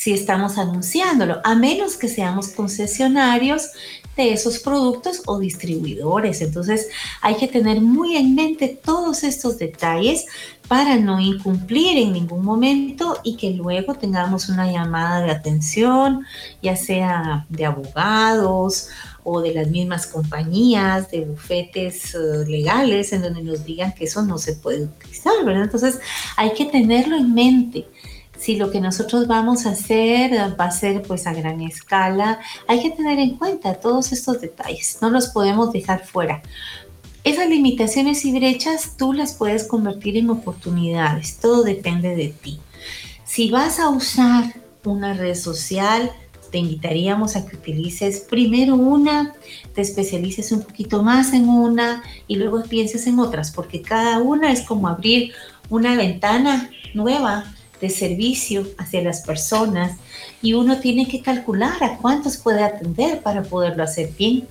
si 0.00 0.14
estamos 0.14 0.56
anunciándolo, 0.56 1.42
a 1.44 1.54
menos 1.54 1.98
que 1.98 2.08
seamos 2.08 2.48
concesionarios 2.48 3.68
de 4.16 4.32
esos 4.32 4.58
productos 4.58 5.22
o 5.26 5.38
distribuidores. 5.38 6.40
Entonces 6.40 6.88
hay 7.20 7.34
que 7.34 7.46
tener 7.46 7.82
muy 7.82 8.16
en 8.16 8.34
mente 8.34 8.80
todos 8.82 9.24
estos 9.24 9.58
detalles 9.58 10.24
para 10.68 10.96
no 10.96 11.20
incumplir 11.20 11.98
en 11.98 12.14
ningún 12.14 12.42
momento 12.42 13.18
y 13.22 13.36
que 13.36 13.50
luego 13.50 13.92
tengamos 13.92 14.48
una 14.48 14.72
llamada 14.72 15.20
de 15.20 15.32
atención, 15.32 16.24
ya 16.62 16.76
sea 16.76 17.44
de 17.50 17.66
abogados 17.66 18.88
o 19.22 19.42
de 19.42 19.52
las 19.52 19.68
mismas 19.68 20.06
compañías, 20.06 21.10
de 21.10 21.26
bufetes 21.26 22.14
eh, 22.14 22.46
legales, 22.48 23.12
en 23.12 23.20
donde 23.20 23.42
nos 23.42 23.66
digan 23.66 23.92
que 23.92 24.04
eso 24.04 24.22
no 24.22 24.38
se 24.38 24.54
puede 24.54 24.84
utilizar, 24.84 25.44
¿verdad? 25.44 25.64
Entonces 25.64 26.00
hay 26.38 26.54
que 26.54 26.64
tenerlo 26.64 27.18
en 27.18 27.34
mente 27.34 27.86
si 28.40 28.56
lo 28.56 28.70
que 28.70 28.80
nosotros 28.80 29.26
vamos 29.26 29.66
a 29.66 29.70
hacer 29.70 30.32
va 30.58 30.64
a 30.64 30.70
ser 30.70 31.02
pues 31.02 31.26
a 31.26 31.34
gran 31.34 31.60
escala, 31.60 32.40
hay 32.66 32.80
que 32.80 32.90
tener 32.90 33.18
en 33.18 33.36
cuenta 33.36 33.74
todos 33.74 34.12
estos 34.12 34.40
detalles, 34.40 34.98
no 35.02 35.10
los 35.10 35.28
podemos 35.28 35.72
dejar 35.72 36.06
fuera. 36.06 36.42
Esas 37.22 37.50
limitaciones 37.50 38.24
y 38.24 38.32
brechas 38.32 38.96
tú 38.96 39.12
las 39.12 39.34
puedes 39.34 39.64
convertir 39.64 40.16
en 40.16 40.30
oportunidades, 40.30 41.36
todo 41.36 41.62
depende 41.62 42.16
de 42.16 42.28
ti. 42.28 42.58
Si 43.24 43.50
vas 43.50 43.78
a 43.78 43.90
usar 43.90 44.54
una 44.84 45.12
red 45.12 45.34
social, 45.34 46.10
te 46.50 46.58
invitaríamos 46.58 47.36
a 47.36 47.46
que 47.46 47.56
utilices 47.56 48.20
primero 48.20 48.74
una, 48.74 49.34
te 49.74 49.82
especialices 49.82 50.50
un 50.50 50.62
poquito 50.62 51.02
más 51.02 51.34
en 51.34 51.46
una 51.46 52.02
y 52.26 52.36
luego 52.36 52.62
pienses 52.62 53.06
en 53.06 53.18
otras, 53.18 53.50
porque 53.50 53.82
cada 53.82 54.18
una 54.18 54.50
es 54.50 54.62
como 54.62 54.88
abrir 54.88 55.32
una 55.68 55.94
ventana 55.94 56.70
nueva 56.94 57.44
de 57.80 57.90
servicio 57.90 58.66
hacia 58.78 59.02
las 59.02 59.22
personas 59.22 59.96
y 60.42 60.54
uno 60.54 60.78
tiene 60.80 61.08
que 61.08 61.22
calcular 61.22 61.82
a 61.82 61.96
cuántos 61.98 62.36
puede 62.36 62.62
atender 62.62 63.22
para 63.22 63.42
poderlo 63.42 63.82
hacer 63.82 64.10
bien. 64.18 64.46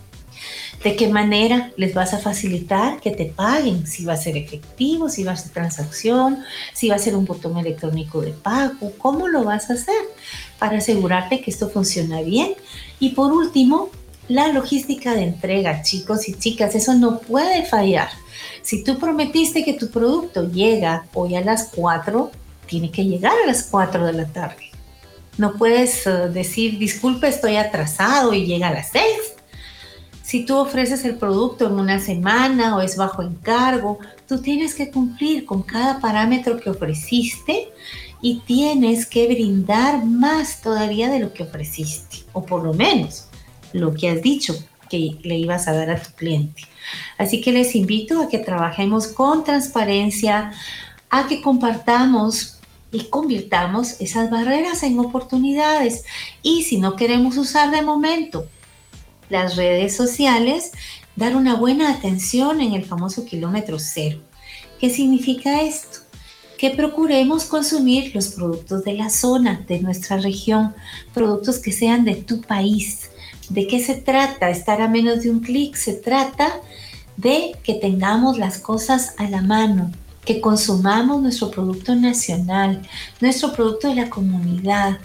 ¿De 0.83 0.95
qué 0.95 1.09
manera 1.09 1.71
les 1.75 1.93
vas 1.93 2.13
a 2.13 2.19
facilitar 2.19 3.01
que 3.01 3.11
te 3.11 3.25
paguen? 3.25 3.85
Si 3.85 4.05
va 4.05 4.13
a 4.13 4.17
ser 4.17 4.37
efectivo, 4.37 5.09
si 5.09 5.25
va 5.25 5.33
a 5.33 5.35
ser 5.35 5.51
transacción, 5.51 6.43
si 6.73 6.87
va 6.87 6.95
a 6.95 6.99
ser 6.99 7.17
un 7.17 7.25
botón 7.25 7.57
electrónico 7.57 8.21
de 8.21 8.31
pago, 8.31 8.93
¿cómo 8.97 9.27
lo 9.27 9.43
vas 9.43 9.69
a 9.69 9.73
hacer 9.73 10.01
para 10.57 10.77
asegurarte 10.77 11.41
que 11.41 11.51
esto 11.51 11.69
funciona 11.69 12.21
bien? 12.21 12.53
Y 12.99 13.09
por 13.09 13.33
último, 13.33 13.89
la 14.29 14.47
logística 14.53 15.13
de 15.15 15.23
entrega, 15.23 15.81
chicos 15.81 16.29
y 16.29 16.35
chicas, 16.35 16.75
eso 16.75 16.93
no 16.93 17.19
puede 17.19 17.65
fallar. 17.65 18.09
Si 18.61 18.83
tú 18.83 18.97
prometiste 18.97 19.65
que 19.65 19.73
tu 19.73 19.89
producto 19.89 20.49
llega 20.49 21.07
hoy 21.13 21.35
a 21.35 21.41
las 21.41 21.69
4, 21.75 22.31
tiene 22.69 22.91
que 22.91 23.03
llegar 23.03 23.33
a 23.43 23.47
las 23.47 23.63
4 23.63 24.05
de 24.05 24.13
la 24.13 24.25
tarde. 24.27 24.69
No 25.37 25.53
puedes 25.53 26.05
eh, 26.05 26.29
decir, 26.29 26.77
disculpe, 26.77 27.27
estoy 27.27 27.55
atrasado 27.55 28.33
y 28.33 28.45
llega 28.45 28.67
a 28.67 28.73
las 28.73 28.89
6. 28.91 29.03
Si 30.21 30.45
tú 30.45 30.57
ofreces 30.57 31.03
el 31.05 31.15
producto 31.15 31.65
en 31.65 31.73
una 31.73 31.99
semana 31.99 32.75
o 32.75 32.81
es 32.81 32.95
bajo 32.95 33.23
encargo, 33.23 33.97
tú 34.27 34.41
tienes 34.41 34.75
que 34.75 34.91
cumplir 34.91 35.45
con 35.45 35.63
cada 35.63 35.99
parámetro 35.99 36.59
que 36.59 36.69
ofreciste 36.69 37.69
y 38.21 38.41
tienes 38.41 39.07
que 39.07 39.27
brindar 39.27 40.05
más 40.05 40.61
todavía 40.61 41.09
de 41.09 41.19
lo 41.19 41.33
que 41.33 41.43
ofreciste, 41.43 42.17
o 42.33 42.45
por 42.45 42.63
lo 42.63 42.73
menos 42.73 43.29
lo 43.73 43.93
que 43.93 44.09
has 44.09 44.21
dicho 44.21 44.53
que 44.89 45.17
le 45.23 45.37
ibas 45.37 45.67
a 45.67 45.73
dar 45.73 45.89
a 45.89 46.01
tu 46.01 46.11
cliente. 46.11 46.63
Así 47.17 47.41
que 47.41 47.51
les 47.51 47.75
invito 47.75 48.21
a 48.21 48.27
que 48.27 48.39
trabajemos 48.39 49.07
con 49.07 49.43
transparencia, 49.43 50.51
a 51.09 51.27
que 51.27 51.41
compartamos 51.41 52.58
y 52.91 53.05
convirtamos 53.05 53.99
esas 53.99 54.29
barreras 54.29 54.83
en 54.83 54.99
oportunidades. 54.99 56.03
Y 56.41 56.63
si 56.63 56.77
no 56.77 56.95
queremos 56.95 57.37
usar 57.37 57.71
de 57.71 57.81
momento 57.81 58.47
las 59.29 59.55
redes 59.55 59.95
sociales, 59.95 60.71
dar 61.15 61.35
una 61.35 61.55
buena 61.55 61.91
atención 61.91 62.61
en 62.61 62.73
el 62.73 62.85
famoso 62.85 63.25
kilómetro 63.25 63.77
cero. 63.79 64.19
¿Qué 64.79 64.89
significa 64.89 65.61
esto? 65.61 65.99
Que 66.57 66.71
procuremos 66.71 67.45
consumir 67.45 68.13
los 68.15 68.29
productos 68.29 68.83
de 68.83 68.93
la 68.93 69.09
zona, 69.09 69.63
de 69.67 69.79
nuestra 69.79 70.17
región, 70.17 70.73
productos 71.13 71.59
que 71.59 71.71
sean 71.71 72.05
de 72.05 72.15
tu 72.15 72.41
país. 72.41 73.11
¿De 73.49 73.67
qué 73.67 73.83
se 73.83 73.95
trata? 73.95 74.49
Estar 74.49 74.81
a 74.81 74.87
menos 74.87 75.23
de 75.23 75.31
un 75.31 75.39
clic. 75.39 75.75
Se 75.75 75.93
trata 75.93 76.61
de 77.17 77.51
que 77.63 77.75
tengamos 77.75 78.37
las 78.37 78.59
cosas 78.59 79.13
a 79.17 79.29
la 79.29 79.41
mano, 79.41 79.91
que 80.25 80.41
consumamos 80.41 81.21
nuestro 81.21 81.49
producto 81.49 81.95
nacional, 81.95 82.81
nuestro 83.19 83.53
producto 83.53 83.87
de 83.87 83.95
la 83.95 84.09
comunidad. 84.09 84.99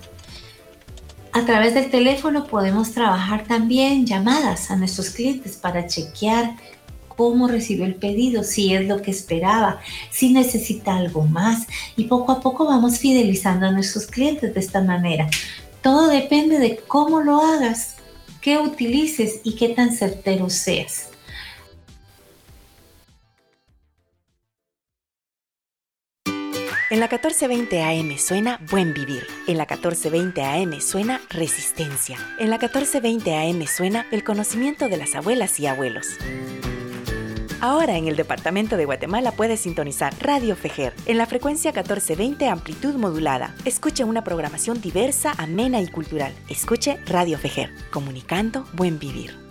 A 1.32 1.44
través 1.44 1.74
del 1.74 1.90
teléfono 1.90 2.46
podemos 2.46 2.92
trabajar 2.92 3.44
también 3.44 4.06
llamadas 4.06 4.70
a 4.70 4.76
nuestros 4.76 5.10
clientes 5.10 5.56
para 5.56 5.86
chequear 5.86 6.56
cómo 7.16 7.48
recibió 7.48 7.84
el 7.84 7.94
pedido, 7.94 8.42
si 8.44 8.74
es 8.74 8.86
lo 8.86 9.00
que 9.02 9.10
esperaba, 9.10 9.80
si 10.10 10.32
necesita 10.32 10.96
algo 10.96 11.24
más 11.24 11.66
y 11.96 12.04
poco 12.04 12.32
a 12.32 12.40
poco 12.40 12.66
vamos 12.66 12.98
fidelizando 12.98 13.66
a 13.66 13.72
nuestros 13.72 14.06
clientes 14.06 14.54
de 14.54 14.60
esta 14.60 14.82
manera. 14.82 15.28
Todo 15.82 16.08
depende 16.08 16.58
de 16.58 16.76
cómo 16.76 17.20
lo 17.20 17.40
hagas, 17.40 17.96
qué 18.40 18.58
utilices 18.58 19.40
y 19.44 19.54
qué 19.56 19.70
tan 19.70 19.94
certero 19.94 20.50
seas. 20.50 21.08
En 26.94 27.00
la 27.00 27.08
1420 27.08 27.82
AM 27.82 28.18
suena 28.18 28.60
Buen 28.70 28.94
Vivir. 28.94 29.26
En 29.48 29.58
la 29.58 29.64
1420 29.64 30.44
AM 30.44 30.80
suena 30.80 31.20
Resistencia. 31.28 32.16
En 32.38 32.50
la 32.50 32.58
1420 32.58 33.34
AM 33.34 33.66
suena 33.66 34.06
el 34.12 34.22
conocimiento 34.22 34.88
de 34.88 34.96
las 34.96 35.16
abuelas 35.16 35.58
y 35.58 35.66
abuelos. 35.66 36.06
Ahora 37.60 37.96
en 37.96 38.06
el 38.06 38.14
departamento 38.14 38.76
de 38.76 38.84
Guatemala 38.84 39.32
puedes 39.32 39.58
sintonizar 39.58 40.14
Radio 40.20 40.54
Fejer 40.54 40.94
en 41.06 41.18
la 41.18 41.26
frecuencia 41.26 41.72
1420 41.72 42.46
amplitud 42.48 42.94
modulada. 42.94 43.56
Escuche 43.64 44.04
una 44.04 44.22
programación 44.22 44.80
diversa, 44.80 45.34
amena 45.36 45.80
y 45.80 45.88
cultural. 45.88 46.32
Escuche 46.48 47.00
Radio 47.06 47.38
Fejer, 47.38 47.74
comunicando 47.90 48.68
buen 48.72 49.00
vivir. 49.00 49.43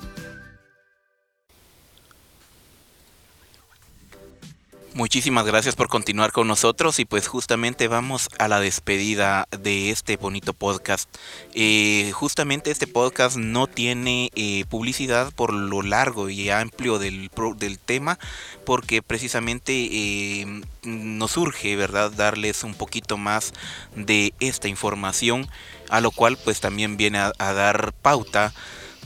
Muchísimas 4.95 5.47
gracias 5.47 5.75
por 5.75 5.88
continuar 5.88 6.32
con 6.32 6.47
nosotros 6.47 6.99
y 6.99 7.06
pues 7.06 7.27
justamente 7.27 7.88
vamos 7.88 8.29
a 8.38 8.47
la 8.47 8.60
despedida 8.60 9.47
de 9.49 9.89
este 9.89 10.17
bonito 10.17 10.53
podcast. 10.53 11.10
Eh, 11.56 12.12
justamente 12.13 12.69
este 12.69 12.86
podcast 12.86 13.36
no 13.38 13.65
tiene 13.65 14.29
eh, 14.36 14.65
publicidad 14.69 15.34
por 15.34 15.51
lo 15.51 15.82
largo 15.82 16.29
y 16.29 16.51
amplio 16.51 16.99
del, 16.99 17.32
del 17.58 17.79
tema 17.79 18.19
porque 18.67 19.01
precisamente 19.01 19.73
eh, 19.73 20.62
nos 20.84 21.38
urge, 21.38 21.75
¿verdad?, 21.75 22.12
darles 22.12 22.63
un 22.63 22.75
poquito 22.75 23.17
más 23.17 23.53
de 23.95 24.36
esta 24.39 24.67
información 24.67 25.49
a 25.89 26.01
lo 26.01 26.12
cual 26.12 26.38
pues 26.38 26.62
también 26.62 26.97
viene 26.97 27.17
a, 27.17 27.32
a 27.39 27.53
dar 27.53 27.93
pauta 27.93 28.53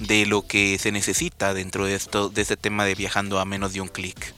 de 0.02 0.26
lo 0.26 0.46
que 0.46 0.78
se 0.80 0.92
necesita 0.92 1.54
dentro 1.54 1.86
de 1.86 1.96
esto 1.96 2.28
de 2.28 2.42
este 2.42 2.58
tema 2.58 2.84
de 2.84 2.94
viajando 2.94 3.40
a 3.40 3.46
menos 3.46 3.72
de 3.72 3.80
un 3.80 3.88
clic. 3.88 4.34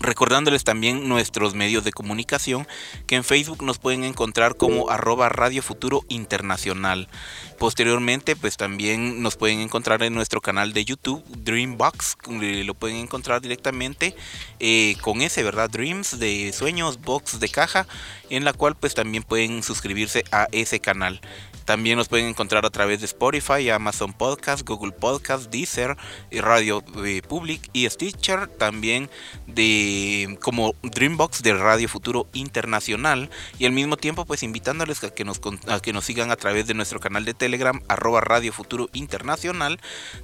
Recordándoles 0.00 0.64
también 0.64 1.08
nuestros 1.08 1.54
medios 1.54 1.84
de 1.84 1.92
comunicación 1.92 2.66
que 3.06 3.16
en 3.16 3.24
Facebook 3.24 3.62
nos 3.62 3.78
pueden 3.78 4.04
encontrar 4.04 4.56
como 4.56 4.90
arroba 4.90 5.28
Radio 5.28 5.62
Futuro 5.62 6.02
Internacional. 6.08 7.08
Posteriormente 7.58 8.36
pues 8.36 8.56
también 8.56 9.22
nos 9.22 9.36
pueden 9.36 9.60
encontrar 9.60 10.02
en 10.02 10.14
nuestro 10.14 10.40
canal 10.40 10.72
de 10.72 10.84
YouTube 10.84 11.24
Dreambox, 11.28 12.16
lo 12.28 12.74
pueden 12.74 12.96
encontrar 12.96 13.40
directamente 13.40 14.14
eh, 14.60 14.96
con 15.00 15.22
ese, 15.22 15.42
¿verdad? 15.42 15.70
Dreams 15.70 16.18
de 16.18 16.52
sueños, 16.52 17.00
box 17.00 17.40
de 17.40 17.48
caja, 17.48 17.86
en 18.30 18.44
la 18.44 18.52
cual 18.52 18.74
pues 18.74 18.94
también 18.94 19.22
pueden 19.22 19.62
suscribirse 19.62 20.24
a 20.32 20.48
ese 20.52 20.80
canal. 20.80 21.20
También 21.64 21.96
nos 21.96 22.08
pueden 22.08 22.26
encontrar 22.26 22.66
a 22.66 22.70
través 22.70 23.00
de 23.00 23.06
Spotify, 23.06 23.70
Amazon 23.70 24.12
Podcast, 24.12 24.68
Google 24.68 24.92
Podcast, 24.92 25.50
Deezer, 25.50 25.96
eh, 26.30 26.42
Radio 26.42 26.84
eh, 27.04 27.22
Public 27.26 27.70
y 27.72 27.88
Stitcher. 27.88 28.48
También 28.48 29.08
de 29.46 30.38
como 30.42 30.74
Dreambox 30.82 31.42
de 31.42 31.54
Radio 31.54 31.88
Futuro 31.88 32.26
Internacional. 32.34 33.30
Y 33.58 33.64
al 33.64 33.72
mismo 33.72 33.96
tiempo, 33.96 34.26
pues 34.26 34.42
invitándoles 34.42 35.02
a 35.04 35.14
que 35.14 35.24
nos, 35.24 35.40
a 35.66 35.80
que 35.80 35.94
nos 35.94 36.04
sigan 36.04 36.30
a 36.30 36.36
través 36.36 36.66
de 36.66 36.74
nuestro 36.74 37.00
canal 37.00 37.24
de 37.24 37.32
Telegram, 37.44 37.78
arroba 37.88 38.22
Radio 38.22 38.54
Futuro 38.54 38.88
Internacional. 38.94 39.78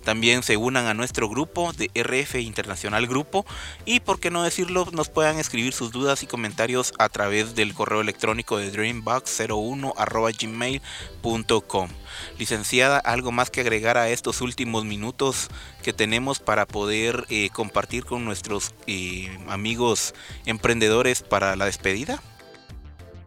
También 0.04 0.42
se 0.42 0.56
unan 0.56 0.86
a 0.86 0.94
nuestro 0.94 1.28
grupo 1.28 1.74
de 1.74 1.90
RF 1.92 2.36
Internacional 2.36 3.06
Grupo. 3.06 3.44
Y 3.84 4.00
por 4.00 4.20
qué 4.20 4.30
no 4.30 4.42
decirlo, 4.42 4.88
nos 4.92 5.10
puedan 5.10 5.38
escribir 5.38 5.74
sus 5.74 5.92
dudas 5.92 6.22
y 6.22 6.26
comentarios 6.26 6.94
a 6.98 7.10
través 7.10 7.54
del 7.54 7.74
correo 7.74 8.00
electrónico 8.00 8.56
de 8.56 8.72
Dreambox01 8.72 9.92
arroba 9.98 10.30
gmail.com 10.30 11.90
Licenciada, 12.38 12.98
¿algo 12.98 13.32
más 13.32 13.50
que 13.50 13.60
agregar 13.60 13.98
a 13.98 14.08
estos 14.08 14.40
últimos 14.40 14.86
minutos 14.86 15.48
que 15.82 15.92
tenemos 15.92 16.38
para 16.38 16.64
poder 16.64 17.26
eh, 17.28 17.50
compartir 17.50 18.06
con 18.06 18.24
nuestros 18.24 18.72
eh, 18.86 19.38
amigos 19.46 20.14
emprendedores 20.46 21.20
para 21.20 21.54
la 21.54 21.66
despedida? 21.66 22.22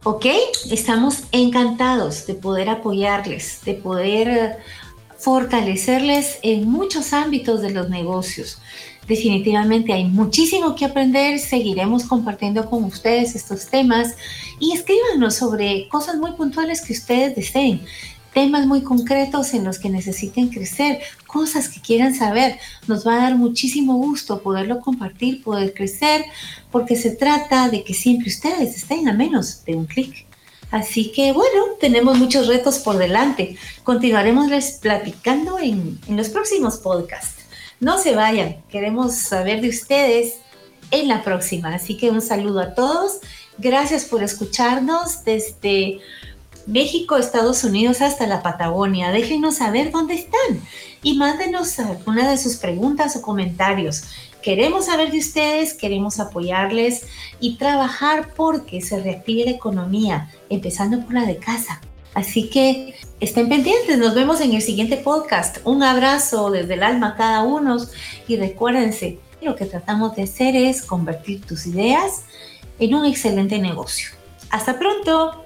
Ok, 0.06 0.26
estamos 0.70 1.24
encantados 1.32 2.28
de 2.28 2.34
poder 2.34 2.68
apoyarles, 2.68 3.62
de 3.64 3.74
poder 3.74 4.28
eh, 4.28 4.58
fortalecerles 5.18 6.40
en 6.42 6.70
muchos 6.70 7.14
ámbitos 7.14 7.62
de 7.62 7.70
los 7.70 7.90
negocios. 7.90 8.60
Definitivamente 9.08 9.94
hay 9.94 10.04
muchísimo 10.04 10.76
que 10.76 10.84
aprender, 10.84 11.40
seguiremos 11.40 12.04
compartiendo 12.04 12.70
con 12.70 12.84
ustedes 12.84 13.34
estos 13.34 13.68
temas 13.68 14.18
y 14.60 14.74
escríbanos 14.74 15.36
sobre 15.36 15.88
cosas 15.88 16.18
muy 16.18 16.34
puntuales 16.34 16.82
que 16.82 16.92
ustedes 16.92 17.34
deseen, 17.34 17.82
temas 18.34 18.66
muy 18.66 18.82
concretos 18.82 19.54
en 19.54 19.64
los 19.64 19.80
que 19.80 19.90
necesiten 19.90 20.50
crecer, 20.50 21.00
cosas 21.28 21.70
que 21.70 21.82
quieran 21.82 22.16
saber. 22.16 22.58
Nos 22.88 23.06
va 23.06 23.16
a 23.16 23.24
dar 23.24 23.36
muchísimo 23.36 23.96
gusto 23.96 24.42
poderlo 24.42 24.80
compartir, 24.80 25.44
poder 25.44 25.74
crecer, 25.74 26.26
porque 26.72 26.96
se 26.96 27.12
trata 27.12 27.70
de 27.70 27.84
que 27.84 27.94
siempre 27.94 28.30
ustedes 28.30 28.76
estén 28.76 29.08
a 29.08 29.14
menos 29.14 29.64
de 29.66 29.76
un 29.76 29.86
clic. 29.86 30.26
Así 30.72 31.12
que 31.12 31.34
bueno, 31.34 31.66
tenemos 31.80 32.18
muchos 32.18 32.48
retos 32.48 32.80
por 32.80 32.98
delante. 32.98 33.58
Continuaremos 33.84 34.50
les 34.50 34.80
platicando 34.80 35.60
en, 35.60 36.00
en 36.08 36.18
los 36.18 36.30
próximos 36.30 36.78
podcasts. 36.78 37.44
No 37.80 38.00
se 38.00 38.16
vayan, 38.16 38.64
queremos 38.70 39.16
saber 39.16 39.62
de 39.62 39.70
ustedes 39.70 40.36
en 40.90 41.08
la 41.08 41.24
próxima. 41.24 41.76
Así 41.76 41.98
que 41.98 42.10
un 42.10 42.22
saludo 42.22 42.62
a 42.62 42.74
todos. 42.74 43.20
Gracias 43.58 44.06
por 44.06 44.24
escucharnos 44.24 45.24
desde 45.24 46.00
México, 46.66 47.18
Estados 47.18 47.64
Unidos 47.64 48.02
hasta 48.02 48.28
la 48.28 48.42
Patagonia. 48.42 49.12
Déjenos 49.12 49.58
saber 49.58 49.92
dónde 49.92 50.16
están 50.16 50.62
y 51.02 51.16
mándenos 51.16 51.78
alguna 51.80 52.30
de 52.30 52.38
sus 52.38 52.56
preguntas 52.56 53.16
o 53.16 53.22
comentarios. 53.22 54.04
Queremos 54.42 54.86
saber 54.86 55.12
de 55.12 55.20
ustedes, 55.20 55.74
queremos 55.74 56.20
apoyarles 56.20 57.08
y 57.40 57.58
trabajar 57.58 58.34
porque 58.36 58.82
se 58.82 59.00
reactive 59.00 59.46
la 59.46 59.52
economía, 59.52 60.30
empezando 60.50 61.02
por 61.02 61.14
la 61.14 61.26
de 61.26 61.38
casa. 61.38 61.82
Así 62.14 62.50
que 62.50 62.94
estén 63.20 63.50
pendientes, 63.50 63.98
nos 63.98 64.14
vemos 64.14 64.40
en 64.42 64.54
el 64.54 64.62
siguiente 64.62 64.98
podcast. 64.98 65.58
Un 65.64 65.82
abrazo 65.82 66.52
desde 66.52 66.76
el 66.76 66.84
alma 66.84 67.10
a 67.10 67.16
cada 67.16 67.44
uno 67.44 67.78
y 68.28 68.38
recuérdense, 68.38 69.20
lo 69.42 69.56
que 69.56 69.66
tratamos 69.66 70.16
de 70.16 70.24
hacer 70.24 70.56
es 70.56 70.84
convertir 70.84 71.44
tus 71.46 71.66
ideas 71.66 72.24
en 72.80 72.94
un 72.96 73.06
excelente 73.06 73.60
negocio. 73.60 74.10
Hasta 74.50 74.78
pronto. 74.78 75.44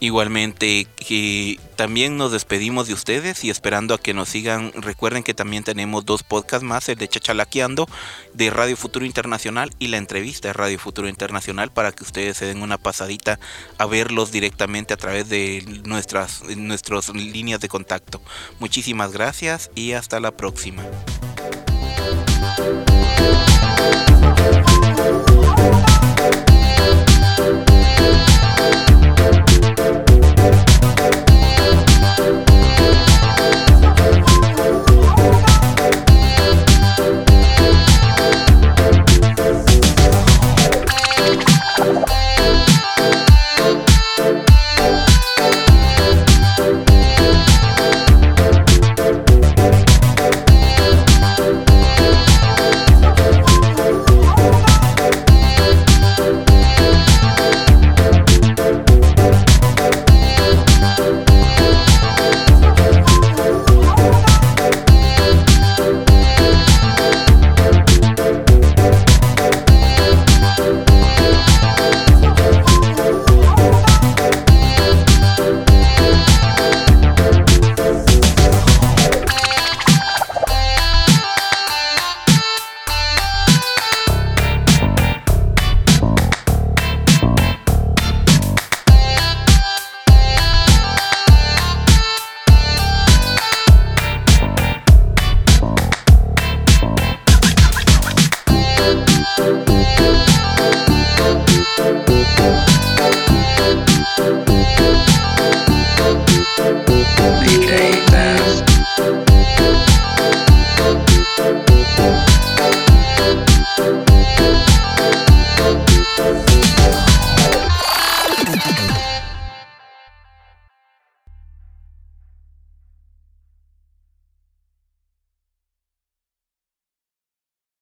Igualmente, 0.00 0.86
que 0.96 1.58
también 1.74 2.16
nos 2.16 2.30
despedimos 2.30 2.86
de 2.86 2.94
ustedes 2.94 3.42
y 3.42 3.50
esperando 3.50 3.94
a 3.94 3.98
que 3.98 4.14
nos 4.14 4.28
sigan. 4.28 4.72
Recuerden 4.74 5.24
que 5.24 5.34
también 5.34 5.64
tenemos 5.64 6.04
dos 6.04 6.22
podcasts 6.22 6.64
más, 6.64 6.88
el 6.88 6.98
de 6.98 7.08
Chachalaqueando 7.08 7.88
de 8.32 8.50
Radio 8.50 8.76
Futuro 8.76 9.04
Internacional 9.04 9.70
y 9.80 9.88
la 9.88 9.96
entrevista 9.96 10.48
de 10.48 10.54
Radio 10.54 10.78
Futuro 10.78 11.08
Internacional 11.08 11.72
para 11.72 11.90
que 11.90 12.04
ustedes 12.04 12.36
se 12.36 12.46
den 12.46 12.62
una 12.62 12.78
pasadita 12.78 13.40
a 13.76 13.86
verlos 13.86 14.30
directamente 14.30 14.94
a 14.94 14.96
través 14.96 15.28
de 15.28 15.64
nuestras, 15.84 16.44
nuestras 16.44 17.08
líneas 17.08 17.60
de 17.60 17.68
contacto. 17.68 18.20
Muchísimas 18.60 19.12
gracias 19.12 19.70
y 19.74 19.92
hasta 19.92 20.20
la 20.20 20.30
próxima. 20.30 20.84